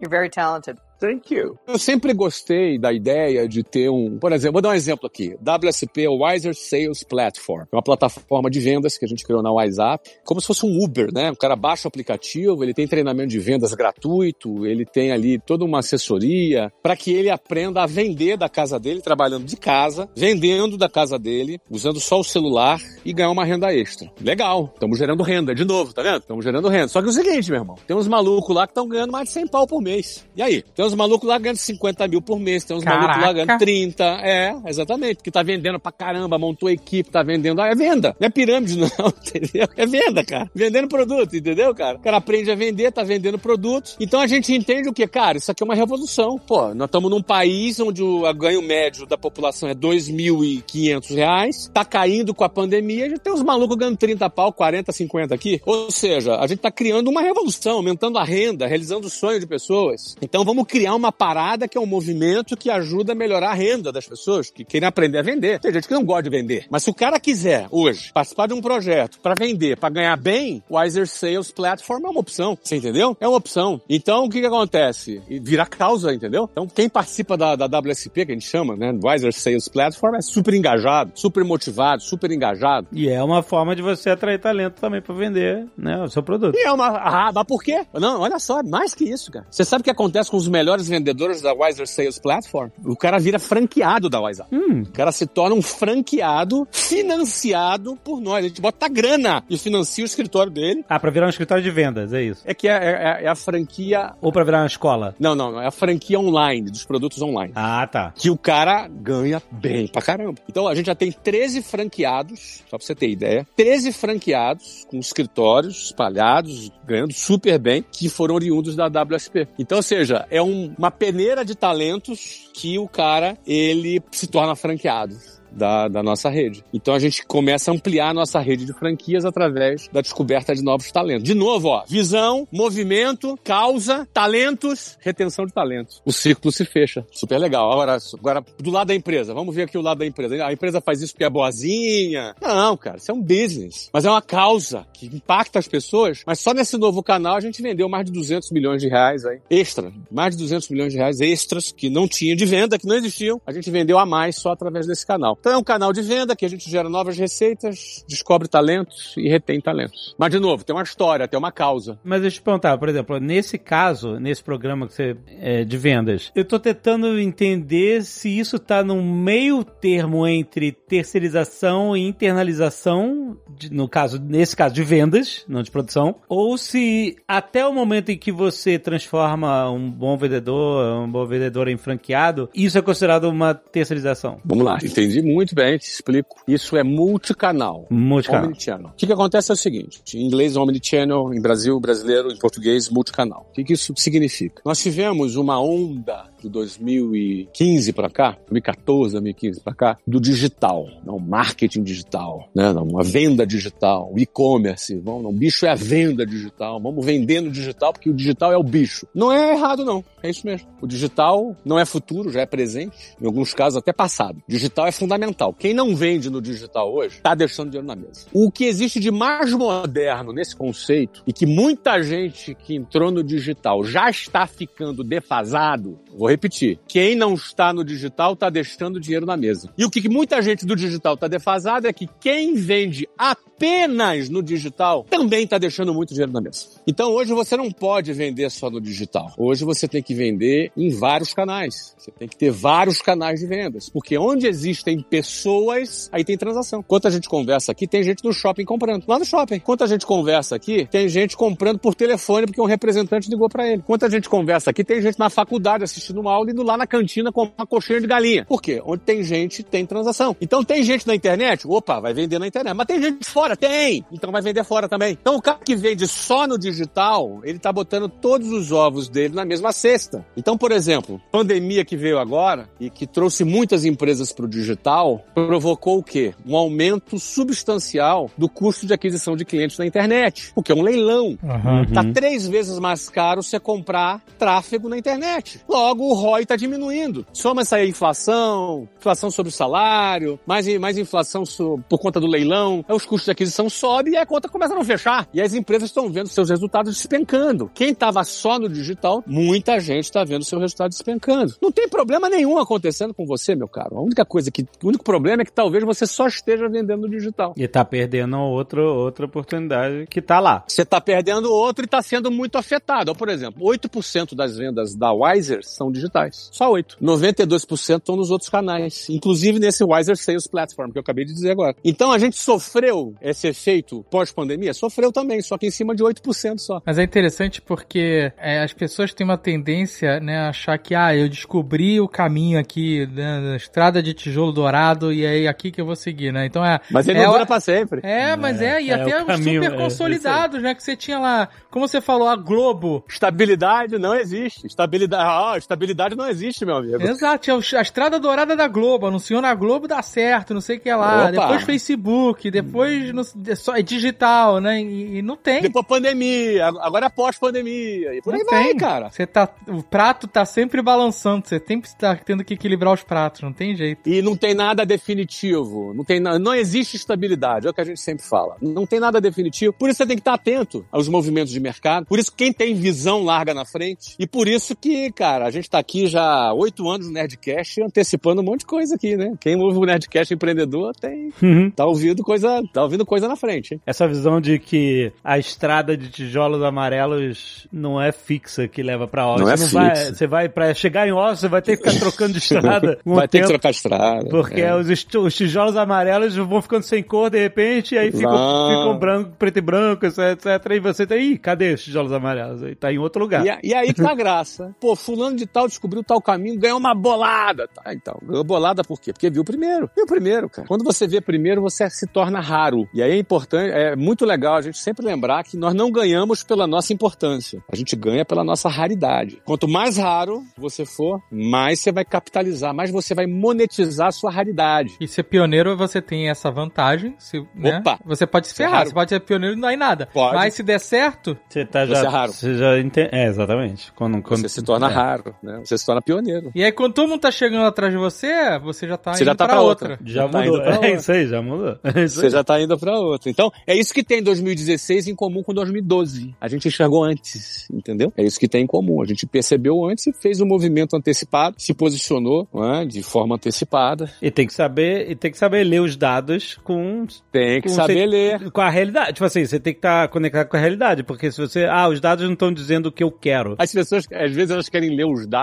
[0.00, 0.78] You're very talented.
[1.02, 1.58] Thank you.
[1.66, 5.34] Eu sempre gostei da ideia de ter um, por exemplo, vou dar um exemplo aqui.
[5.42, 7.62] WSP, o Wiser Sales Platform.
[7.72, 10.80] É uma plataforma de vendas que a gente criou na WhatsApp, como se fosse um
[10.80, 11.32] Uber, né?
[11.32, 15.64] O cara baixa o aplicativo, ele tem treinamento de vendas gratuito, ele tem ali toda
[15.64, 20.78] uma assessoria para que ele aprenda a vender da casa dele, trabalhando de casa, vendendo
[20.78, 24.08] da casa dele, usando só o celular e ganhar uma renda extra.
[24.20, 24.70] Legal.
[24.72, 26.18] Estamos gerando renda de novo, tá vendo?
[26.18, 26.86] Estamos gerando renda.
[26.86, 29.26] Só que é o seguinte, meu irmão, tem uns malucos lá que estão ganhando mais
[29.26, 30.24] de 100 pau por mês.
[30.36, 30.62] E aí?
[30.62, 33.02] Tem uns uns malucos lá ganhando 50 mil por mês, tem uns Caraca.
[33.02, 34.04] malucos lá ganhando 30.
[34.22, 35.22] É, exatamente.
[35.22, 37.60] Que tá vendendo pra caramba, montou equipe, tá vendendo.
[37.60, 38.16] Ah, é venda.
[38.18, 39.68] Não é pirâmide, não, entendeu?
[39.76, 40.50] É venda, cara.
[40.54, 41.98] Vendendo produto, entendeu, cara?
[41.98, 43.96] O cara aprende a vender, tá vendendo produtos.
[44.00, 45.38] Então a gente entende o que, cara?
[45.38, 46.38] Isso aqui é uma revolução.
[46.38, 51.84] Pô, nós estamos num país onde o ganho médio da população é 2.500 reais, tá
[51.84, 55.60] caindo com a pandemia, gente tem uns malucos ganhando 30 pau, 40, 50 aqui.
[55.64, 59.46] Ou seja, a gente tá criando uma revolução, aumentando a renda, realizando o sonho de
[59.46, 60.16] pessoas.
[60.20, 63.54] Então vamos criar criar uma parada que é um movimento que ajuda a melhorar a
[63.54, 65.60] renda das pessoas que querem aprender a vender.
[65.60, 66.66] Tem gente que não gosta de vender.
[66.68, 70.60] Mas se o cara quiser, hoje, participar de um projeto para vender, para ganhar bem,
[70.68, 72.58] o Wiser Sales Platform é uma opção.
[72.60, 73.16] Você entendeu?
[73.20, 73.80] É uma opção.
[73.88, 75.22] Então, o que que acontece?
[75.28, 76.48] Vira causa, entendeu?
[76.50, 78.92] Então, quem participa da, da WSP, que a gente chama, né?
[79.04, 82.88] Wiser Sales Platform, é super engajado, super motivado, super engajado.
[82.90, 86.02] E é uma forma de você atrair talento também para vender, né?
[86.02, 86.56] O seu produto.
[86.56, 86.88] E é uma...
[86.88, 87.86] Ah, mas por quê?
[87.94, 89.46] Não, olha só, mais que isso, cara.
[89.48, 92.96] Você sabe o que acontece com os melhores melhores vendedores da Wiser Sales Platform, o
[92.96, 94.46] cara vira franqueado da Wiser.
[94.50, 94.82] Hum.
[94.82, 98.44] O cara se torna um franqueado financiado por nós.
[98.44, 100.84] A gente bota grana e financia o escritório dele.
[100.88, 102.42] Ah, pra virar um escritório de vendas, é isso.
[102.44, 104.12] É que é, é, é a franquia.
[104.20, 105.14] Ou pra virar uma escola?
[105.18, 107.52] Não, não, é a franquia online, dos produtos online.
[107.54, 108.12] Ah, tá.
[108.16, 110.40] Que o cara ganha bem pra caramba.
[110.48, 113.46] Então a gente já tem 13 franqueados, só pra você ter ideia.
[113.56, 119.48] 13 franqueados com escritórios espalhados, ganhando super bem, que foram oriundos da WSP.
[119.58, 124.54] Então, ou seja, é um, uma peneira de talentos que o cara, ele se torna
[124.54, 125.16] franqueado
[125.56, 126.64] da, da nossa rede.
[126.72, 130.62] Então a gente começa a ampliar a nossa rede de franquias através da descoberta de
[130.62, 131.24] novos talentos.
[131.24, 136.00] De novo, ó, visão, movimento, causa, talentos, retenção de talentos.
[136.04, 137.06] O círculo se fecha.
[137.10, 137.70] Super legal.
[137.70, 140.44] Agora, agora, do lado da empresa, vamos ver aqui o lado da empresa.
[140.44, 142.34] A empresa faz isso porque é boazinha.
[142.40, 143.90] Não, cara, isso é um business.
[143.92, 146.22] Mas é uma causa que impacta as pessoas.
[146.26, 149.40] Mas só nesse novo canal a gente vendeu mais de 200 milhões de reais aí.
[149.50, 149.92] Extra.
[150.10, 153.40] Mais de 200 milhões de reais extras que não tinha de venda, que não existiam.
[153.46, 155.36] A gente vendeu a mais só através desse canal.
[155.42, 159.28] Então é um canal de venda que a gente gera novas receitas, descobre talentos e
[159.28, 160.14] retém talentos.
[160.16, 161.98] Mas, de novo, tem uma história, tem uma causa.
[162.04, 165.76] Mas deixa eu te perguntar, por exemplo, nesse caso, nesse programa que você é, de
[165.76, 173.36] vendas, eu tô tentando entender se isso tá num meio termo entre terceirização e internalização,
[173.50, 178.10] de, no caso, nesse caso de vendas, não de produção, ou se até o momento
[178.10, 183.24] em que você transforma um bom vendedor, um bom vendedor em franqueado, isso é considerado
[183.24, 184.40] uma terceirização.
[184.44, 186.42] Vamos lá, entendi muito bem, te explico.
[186.46, 187.86] Isso é multicanal.
[187.90, 188.46] Multicanal.
[188.46, 188.88] Omnichannel.
[188.88, 192.88] O que, que acontece é o seguinte, em inglês omnichannel, em Brasil, brasileiro, em português,
[192.88, 193.46] multicanal.
[193.50, 194.62] O que, que isso significa?
[194.64, 201.18] Nós tivemos uma onda de 2015 para cá, 2014, 2015 para cá, do digital, não,
[201.18, 206.80] marketing digital, né, não, uma venda digital, e-commerce, não, o bicho é a venda digital,
[206.80, 209.06] vamos vender no digital porque o digital é o bicho.
[209.14, 210.68] Não é errado não, é isso mesmo.
[210.80, 214.42] O digital não é futuro, já é presente, em alguns casos até passado.
[214.48, 215.52] digital é fundamental.
[215.52, 218.26] Quem não vende no digital hoje, está deixando dinheiro na mesa.
[218.32, 223.22] O que existe de mais moderno nesse conceito e que muita gente que entrou no
[223.22, 226.78] digital já está ficando defasado, vou repetir.
[226.88, 229.72] Quem não está no digital está deixando dinheiro na mesa.
[229.76, 234.42] E o que muita gente do digital está defasado é que quem vende apenas no
[234.42, 236.66] digital também está deixando muito dinheiro na mesa.
[236.86, 239.32] Então hoje você não pode vender só no digital.
[239.36, 241.94] Hoje você tem que vender em vários canais.
[241.96, 243.88] Você tem que ter vários canais de vendas.
[243.88, 246.82] Porque onde existem pessoas, aí tem transação.
[246.82, 249.04] Quanto a gente conversa aqui, tem gente no shopping comprando.
[249.06, 249.60] Lá no shopping.
[249.60, 253.68] Quanto a gente conversa aqui, tem gente comprando por telefone porque um representante ligou para
[253.68, 253.82] ele.
[253.82, 256.86] Quanto a gente conversa aqui, tem gente na faculdade assistindo uma aula indo lá na
[256.86, 258.44] cantina comprar uma coxinha de galinha.
[258.44, 258.80] Por quê?
[258.84, 260.36] Onde tem gente, tem transação.
[260.40, 261.66] Então tem gente na internet?
[261.66, 262.74] Opa, vai vender na internet.
[262.74, 263.56] Mas tem gente fora?
[263.56, 264.04] Tem!
[264.10, 265.18] Então vai vender fora também.
[265.20, 269.34] Então o cara que vende só no digital, ele tá botando todos os ovos dele
[269.34, 270.24] na mesma cesta.
[270.36, 275.24] Então, por exemplo, pandemia que veio agora e que trouxe muitas empresas para o digital,
[275.34, 276.34] provocou o quê?
[276.46, 280.52] Um aumento substancial do custo de aquisição de clientes na internet.
[280.54, 281.38] Porque é um leilão.
[281.42, 281.92] Uhum.
[281.92, 285.60] Tá três vezes mais caro você comprar tráfego na internet.
[285.68, 287.26] Logo, o ROI está diminuindo.
[287.32, 291.44] Soma essa inflação, inflação sobre o salário, mais, mais inflação
[291.88, 294.84] por conta do leilão, os custos de aquisição sobem e a conta começa a não
[294.84, 295.26] fechar.
[295.32, 297.70] E as empresas estão vendo seus resultados despencando.
[297.74, 301.54] Quem estava só no digital, muita gente está vendo seu resultado despencando.
[301.62, 303.96] Não tem problema nenhum acontecendo com você, meu caro.
[303.96, 307.10] A única coisa que, o único problema é que talvez você só esteja vendendo no
[307.10, 307.54] digital.
[307.56, 310.64] E está perdendo outro, outra oportunidade que está lá.
[310.68, 313.14] Você está perdendo outro e está sendo muito afetado.
[313.14, 316.48] Por exemplo, 8% das vendas da Wiser são digitais.
[316.52, 316.98] Só 8.
[317.00, 321.52] 92% estão nos outros canais, inclusive nesse Wiser Sales Platform que eu acabei de dizer
[321.52, 321.76] agora.
[321.84, 324.74] Então a gente sofreu esse efeito pós-pandemia?
[324.74, 326.82] Sofreu também, só que em cima de 8% só.
[326.84, 331.14] Mas é interessante porque é, as pessoas têm uma tendência né, a achar que, ah,
[331.14, 335.80] eu descobri o caminho aqui né, da estrada de tijolo dourado e é aqui que
[335.80, 336.46] eu vou seguir, né?
[336.46, 336.80] Então é.
[336.90, 338.00] Mas ele é, não dura pra sempre.
[338.02, 340.74] É, mas é, é e é até os caminho, super é, consolidados, né?
[340.74, 343.04] Que você tinha lá, como você falou, a Globo.
[343.08, 344.66] Estabilidade não existe.
[344.66, 345.81] Estabilidade, ah, estabilidade
[346.16, 347.02] não existe, meu amigo.
[347.02, 350.92] Exato, a estrada dourada da Globo, anunciou na Globo dá certo, não sei o que
[350.92, 351.24] lá.
[351.24, 351.30] Opa.
[351.30, 354.80] Depois Facebook, depois no, é só é digital, né?
[354.80, 355.62] E, e, não tem.
[355.62, 358.14] Depois pandemia, agora é pós-pandemia.
[358.14, 358.64] E por não aí tem.
[358.64, 359.10] vai, cara.
[359.10, 363.42] Você tá, o prato tá sempre balançando, você sempre está tendo que equilibrar os pratos,
[363.42, 364.08] não tem jeito.
[364.08, 368.00] E não tem nada definitivo, não tem não existe estabilidade, é o que a gente
[368.00, 368.56] sempre fala.
[368.60, 372.06] Não tem nada definitivo, por isso você tem que estar atento aos movimentos de mercado,
[372.06, 375.64] por isso quem tem visão larga na frente, e por isso que, cara, a gente
[375.72, 379.32] tá aqui já há oito anos no Nerdcast antecipando um monte de coisa aqui, né?
[379.40, 381.32] Quem ouve o Nerdcast empreendedor tem.
[381.42, 381.70] Uhum.
[381.70, 382.62] Tá ouvindo coisa.
[382.72, 383.80] Tá ouvindo coisa na frente, hein?
[383.86, 389.26] Essa visão de que a estrada de tijolos amarelos não é fixa que leva pra
[389.26, 389.46] Oslo.
[389.46, 391.84] Não é você, não vai, você vai, pra chegar em Oslo, você vai ter que
[391.84, 392.98] ficar trocando de estrada.
[393.06, 394.28] Um vai ter que trocar estrada.
[394.28, 394.74] Porque é.
[394.74, 399.32] os, os, tijolos amarelos vão ficando sem cor de repente, e aí ficam, ficam branco,
[399.38, 400.70] preto e branco, etc, etc.
[400.72, 402.60] E você tá aí, cadê os tijolos amarelos?
[402.78, 403.44] Tá em outro lugar.
[403.44, 404.74] E, e aí que tá a graça.
[404.80, 407.68] Pô, fulano de tal descobriu tal caminho, ganhou uma bolada.
[407.68, 408.18] Tá, então.
[408.22, 409.12] Ganhou bolada por quê?
[409.12, 409.90] Porque viu primeiro.
[409.96, 410.66] Viu primeiro, cara.
[410.66, 412.88] Quando você vê primeiro, você se torna raro.
[412.94, 416.42] E aí é importante, é muito legal a gente sempre lembrar que nós não ganhamos
[416.42, 417.62] pela nossa importância.
[417.70, 419.40] A gente ganha pela nossa raridade.
[419.44, 424.30] Quanto mais raro você for, mais você vai capitalizar, mais você vai monetizar a sua
[424.30, 424.96] raridade.
[425.00, 427.14] E ser pioneiro, você tem essa vantagem.
[427.18, 427.78] Se, né?
[427.78, 427.98] Opa!
[428.04, 430.08] Você pode se ferrar, você pode ser pioneiro e não é nada.
[430.12, 430.34] Pode.
[430.34, 431.36] Mas se der certo...
[431.48, 431.96] Você tá já...
[431.96, 432.32] Você é raro.
[432.32, 433.10] Você já entende...
[433.12, 433.92] É, exatamente.
[433.92, 434.42] Quando, quando...
[434.42, 434.92] Você se torna é.
[434.92, 435.51] raro, né?
[435.60, 436.50] Você se torna pioneiro.
[436.54, 439.26] E aí, quando todo mundo tá chegando atrás de você, você já tá você indo
[439.26, 439.90] já tá pra, pra outra.
[439.90, 440.06] outra.
[440.06, 440.62] Já, já tá mudou.
[440.62, 441.78] Tá é isso aí, já mudou.
[441.82, 443.30] É você já tá indo pra outra.
[443.30, 446.34] Então, é isso que tem 2016 em comum com 2012.
[446.40, 448.12] A gente enxergou antes, entendeu?
[448.16, 449.02] É isso que tem em comum.
[449.02, 452.84] A gente percebeu antes e fez um movimento antecipado, se posicionou é?
[452.84, 454.10] de forma antecipada.
[454.20, 457.06] E tem que saber, e tem que saber ler os dados com.
[457.30, 458.50] Tem que saber ler.
[458.50, 459.14] Com a realidade.
[459.14, 461.64] Tipo assim, você tem que estar tá conectado com a realidade, porque se você.
[461.64, 463.54] Ah, os dados não estão dizendo o que eu quero.
[463.58, 465.41] As pessoas, às vezes, elas querem ler os dados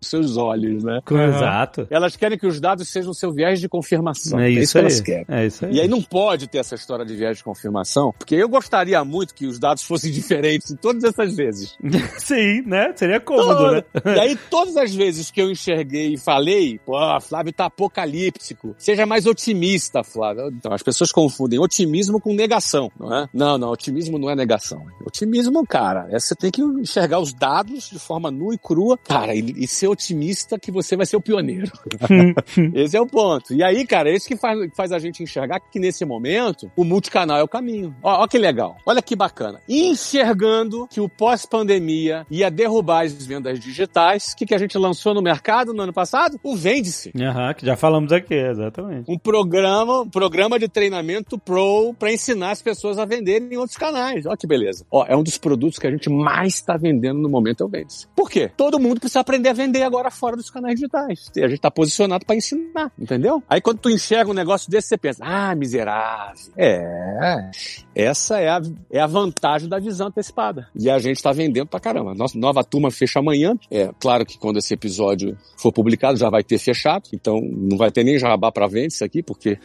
[0.00, 1.00] com seus olhos, né?
[1.28, 1.86] Exato.
[1.90, 4.38] Elas querem que os dados sejam seu viés de confirmação.
[4.38, 4.82] É isso, é isso aí.
[4.82, 5.24] que elas querem.
[5.28, 5.72] É isso aí.
[5.74, 9.34] E aí não pode ter essa história de viés de confirmação, porque eu gostaria muito
[9.34, 11.76] que os dados fossem diferentes todas essas vezes.
[12.18, 12.92] Sim, né?
[12.96, 13.72] Seria cômodo, Toda.
[13.72, 14.16] né?
[14.16, 18.74] E aí, todas as vezes que eu enxerguei e falei, pô, Flávio tá apocalíptico.
[18.78, 20.48] Seja mais otimista, Flávio.
[20.48, 23.28] Então, as pessoas confundem otimismo com negação, não é?
[23.32, 24.84] Não, não, otimismo não é negação.
[25.04, 29.34] Otimismo, cara, é você tem que enxergar os dados de forma nua e crua, cara,
[29.40, 31.72] e, e ser otimista que você vai ser o pioneiro.
[32.74, 33.52] Esse é o ponto.
[33.52, 36.84] E aí, cara, é isso que faz, faz a gente enxergar que nesse momento o
[36.84, 37.94] multicanal é o caminho.
[38.02, 38.76] Ó, ó que legal.
[38.86, 39.60] Olha que bacana.
[39.68, 45.14] Enxergando que o pós-pandemia ia derrubar as vendas digitais, o que, que a gente lançou
[45.14, 46.38] no mercado no ano passado?
[46.42, 47.12] O Vende-se.
[47.18, 49.10] Aham, que já falamos aqui, exatamente.
[49.10, 53.76] Um programa, um programa de treinamento pro para ensinar as pessoas a venderem em outros
[53.76, 54.26] canais.
[54.26, 54.84] Olha que beleza.
[54.90, 57.68] Ó, é um dos produtos que a gente mais está vendendo no momento é o
[57.68, 58.06] Vende-se.
[58.14, 58.50] Por quê?
[58.56, 61.30] Todo mundo precisa aprender a vender agora fora dos canais digitais.
[61.36, 63.42] A gente está posicionado para ensinar, entendeu?
[63.48, 66.52] Aí quando tu enxerga um negócio desse, você pensa, ah, miserável.
[66.56, 67.50] É,
[67.94, 68.60] essa é a,
[68.90, 70.68] é a vantagem da visão antecipada.
[70.74, 72.14] E a gente está vendendo pra caramba.
[72.14, 73.56] Nossa nova turma fecha amanhã.
[73.70, 77.04] É claro que quando esse episódio for publicado já vai ter fechado.
[77.12, 79.58] Então não vai ter nem jabá para vender isso aqui, porque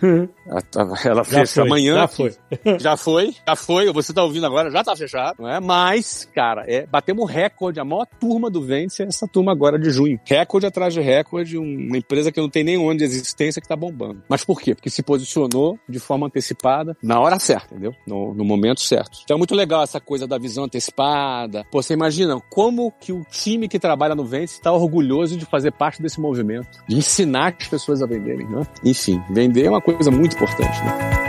[1.05, 1.95] ela fecha foi, amanhã.
[1.95, 2.36] Já foi.
[2.80, 3.91] Já foi, já foi.
[3.93, 5.38] Você tá ouvindo agora, já tá fechado.
[5.39, 5.59] Não é?
[5.59, 7.80] Mas, cara, é, batemos recorde.
[7.80, 10.19] A maior turma do Vence é essa turma agora de junho.
[10.25, 11.57] Recorde atrás de recorde.
[11.57, 14.23] Uma empresa que não tem nem onde de existência que tá bombando.
[14.27, 14.73] Mas por quê?
[14.73, 17.93] Porque se posicionou de forma antecipada na hora certa, entendeu?
[18.07, 19.19] No, no momento certo.
[19.23, 21.65] Então é muito legal essa coisa da visão antecipada.
[21.71, 25.71] Pô, você imagina como que o time que trabalha no Vence está orgulhoso de fazer
[25.71, 28.65] parte desse movimento, de ensinar as pessoas a venderem, né?
[28.83, 31.24] Enfim, vender é uma coisa muito importante, né?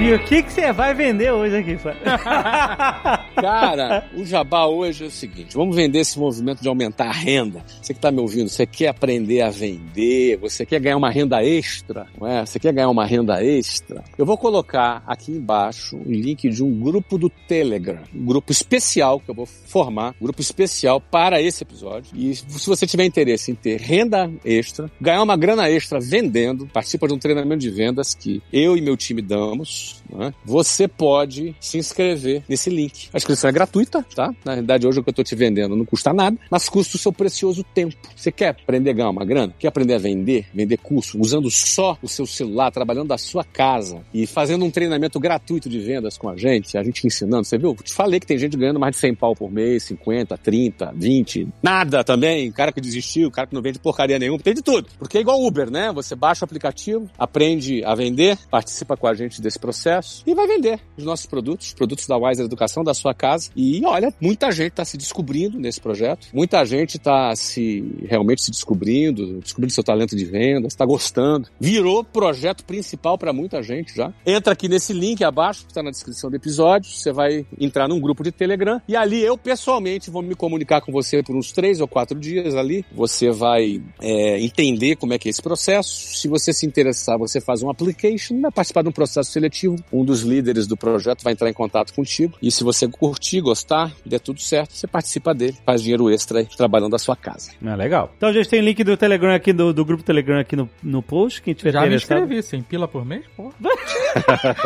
[0.00, 1.76] E o que que você vai vender hoje aqui,
[3.36, 7.62] Cara, o jabá hoje é o seguinte: vamos vender esse movimento de aumentar a renda.
[7.82, 11.44] Você que está me ouvindo, você quer aprender a vender, você quer ganhar uma renda
[11.44, 12.46] extra, não é?
[12.46, 14.02] Você quer ganhar uma renda extra?
[14.16, 19.20] Eu vou colocar aqui embaixo o link de um grupo do Telegram, um grupo especial
[19.20, 22.10] que eu vou formar, um grupo especial para esse episódio.
[22.14, 27.06] E se você tiver interesse em ter renda extra, ganhar uma grana extra vendendo, participa
[27.06, 30.32] de um treinamento de vendas que eu e meu time damos né?
[30.44, 33.08] você pode se inscrever nesse link.
[33.12, 34.34] A inscrição é gratuita, tá?
[34.44, 36.98] Na realidade, hoje o que eu estou te vendendo não custa nada, mas custa o
[36.98, 37.96] seu precioso tempo.
[38.14, 39.54] Você quer aprender a ganhar uma grana?
[39.58, 40.46] Quer aprender a vender?
[40.54, 41.18] Vender curso?
[41.20, 45.78] Usando só o seu celular, trabalhando da sua casa e fazendo um treinamento gratuito de
[45.78, 47.44] vendas com a gente, a gente ensinando.
[47.44, 47.70] Você viu?
[47.70, 50.92] Eu te falei que tem gente ganhando mais de 100 pau por mês, 50, 30,
[50.94, 52.50] 20, nada também.
[52.52, 54.88] Cara que desistiu, cara que não vende porcaria nenhuma, tem de tudo.
[54.98, 55.92] Porque é igual Uber, né?
[55.92, 60.34] Você baixa o aplicativo, aprende a vender, participa com a gente desse processo acesso e
[60.34, 63.50] vai vender os nossos produtos, produtos da Wiser Educação, da sua casa.
[63.56, 68.50] E olha, muita gente está se descobrindo nesse projeto, muita gente está se realmente se
[68.50, 71.48] descobrindo, descobrindo seu talento de venda, está gostando.
[71.58, 74.12] Virou projeto principal para muita gente já.
[74.26, 78.00] Entra aqui nesse link abaixo, que está na descrição do episódio, você vai entrar num
[78.00, 81.80] grupo de Telegram e ali eu pessoalmente vou me comunicar com você por uns três
[81.80, 82.84] ou quatro dias ali.
[82.92, 86.16] Você vai é, entender como é que é esse processo.
[86.16, 89.69] Se você se interessar, você faz um application, vai participar de um processo seletivo.
[89.92, 92.34] Um dos líderes do projeto vai entrar em contato contigo.
[92.42, 96.46] E se você curtir, gostar, der tudo certo, você participa dele, faz dinheiro extra aí,
[96.46, 97.52] trabalhando da sua casa.
[97.64, 98.12] Ah, legal.
[98.16, 101.02] Então a gente tem link do Telegram aqui, do, do grupo Telegram aqui no, no
[101.02, 101.42] post.
[101.42, 103.52] Quem tiver Já me inscrevi, sem pila por mês, pô.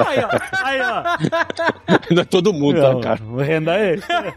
[0.06, 0.64] aí, ó.
[0.64, 2.14] Aí, ó.
[2.14, 3.44] Não é todo mundo, Não, tá, cara?
[3.44, 4.32] Renda extra.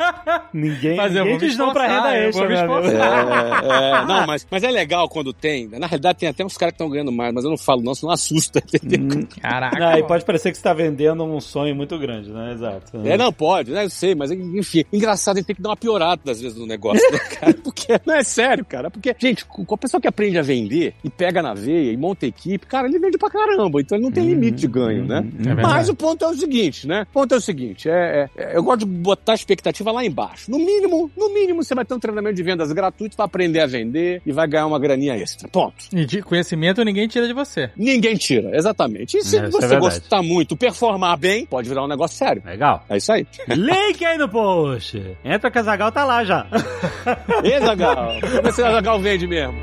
[0.54, 2.54] Ninguém, Mas eu ninguém diz não pra renda eu extra.
[2.54, 5.68] É, é, não, mas, mas é legal quando tem.
[5.68, 7.94] Na realidade, tem até uns caras que estão ganhando mais, mas eu não falo, não,
[7.96, 8.62] senão assusta.
[8.74, 9.28] entendeu?
[9.42, 9.88] Caraca.
[9.90, 12.54] Ah, e pode parecer que você tá vendendo um sonho muito grande, né?
[12.54, 12.98] Exato.
[13.06, 13.86] É, não, pode, né?
[13.86, 16.66] Eu sei, mas enfim, engraçado, a gente tem que dar uma piorada às vezes no
[16.66, 17.54] negócio, né, cara?
[17.64, 18.90] Porque, não é sério, cara.
[18.92, 22.26] Porque, gente, com a pessoa que aprende a vender e pega na veia e monta
[22.26, 25.24] equipe, cara, ele vende pra caramba, então ele não tem limite de ganho, né?
[25.34, 25.62] verdade.
[25.68, 27.04] mas o ponto é o seguinte, né?
[27.10, 30.04] O ponto é o seguinte, é, é- é- eu gosto de botar a expectativa lá
[30.06, 30.50] embaixo.
[30.50, 33.66] No mínimo, no mínimo, você vai ter um treinamento de vendas gratuito, vai aprender a
[33.68, 35.48] vender e vai ganhar uma graninha extra.
[35.48, 35.76] Ponto.
[35.94, 37.70] E de conhecimento ninguém tira de você.
[37.76, 39.18] Ninguém tira, exatamente.
[39.18, 39.82] E se É, é você verdade.
[39.82, 42.42] gostar muito, performar bem, pode virar um negócio sério.
[42.46, 42.84] Legal.
[42.90, 43.28] É isso aí.
[43.48, 45.18] Link aí no post.
[45.24, 46.48] Entra que a Zagal tá lá já.
[47.44, 48.20] Ei, Zagal.
[48.22, 49.60] Vamos ver se a Zagal vende mesmo.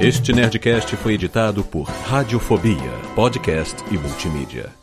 [0.00, 4.79] Este Nerdcast foi editado por Radiofobia, podcast e multimídia.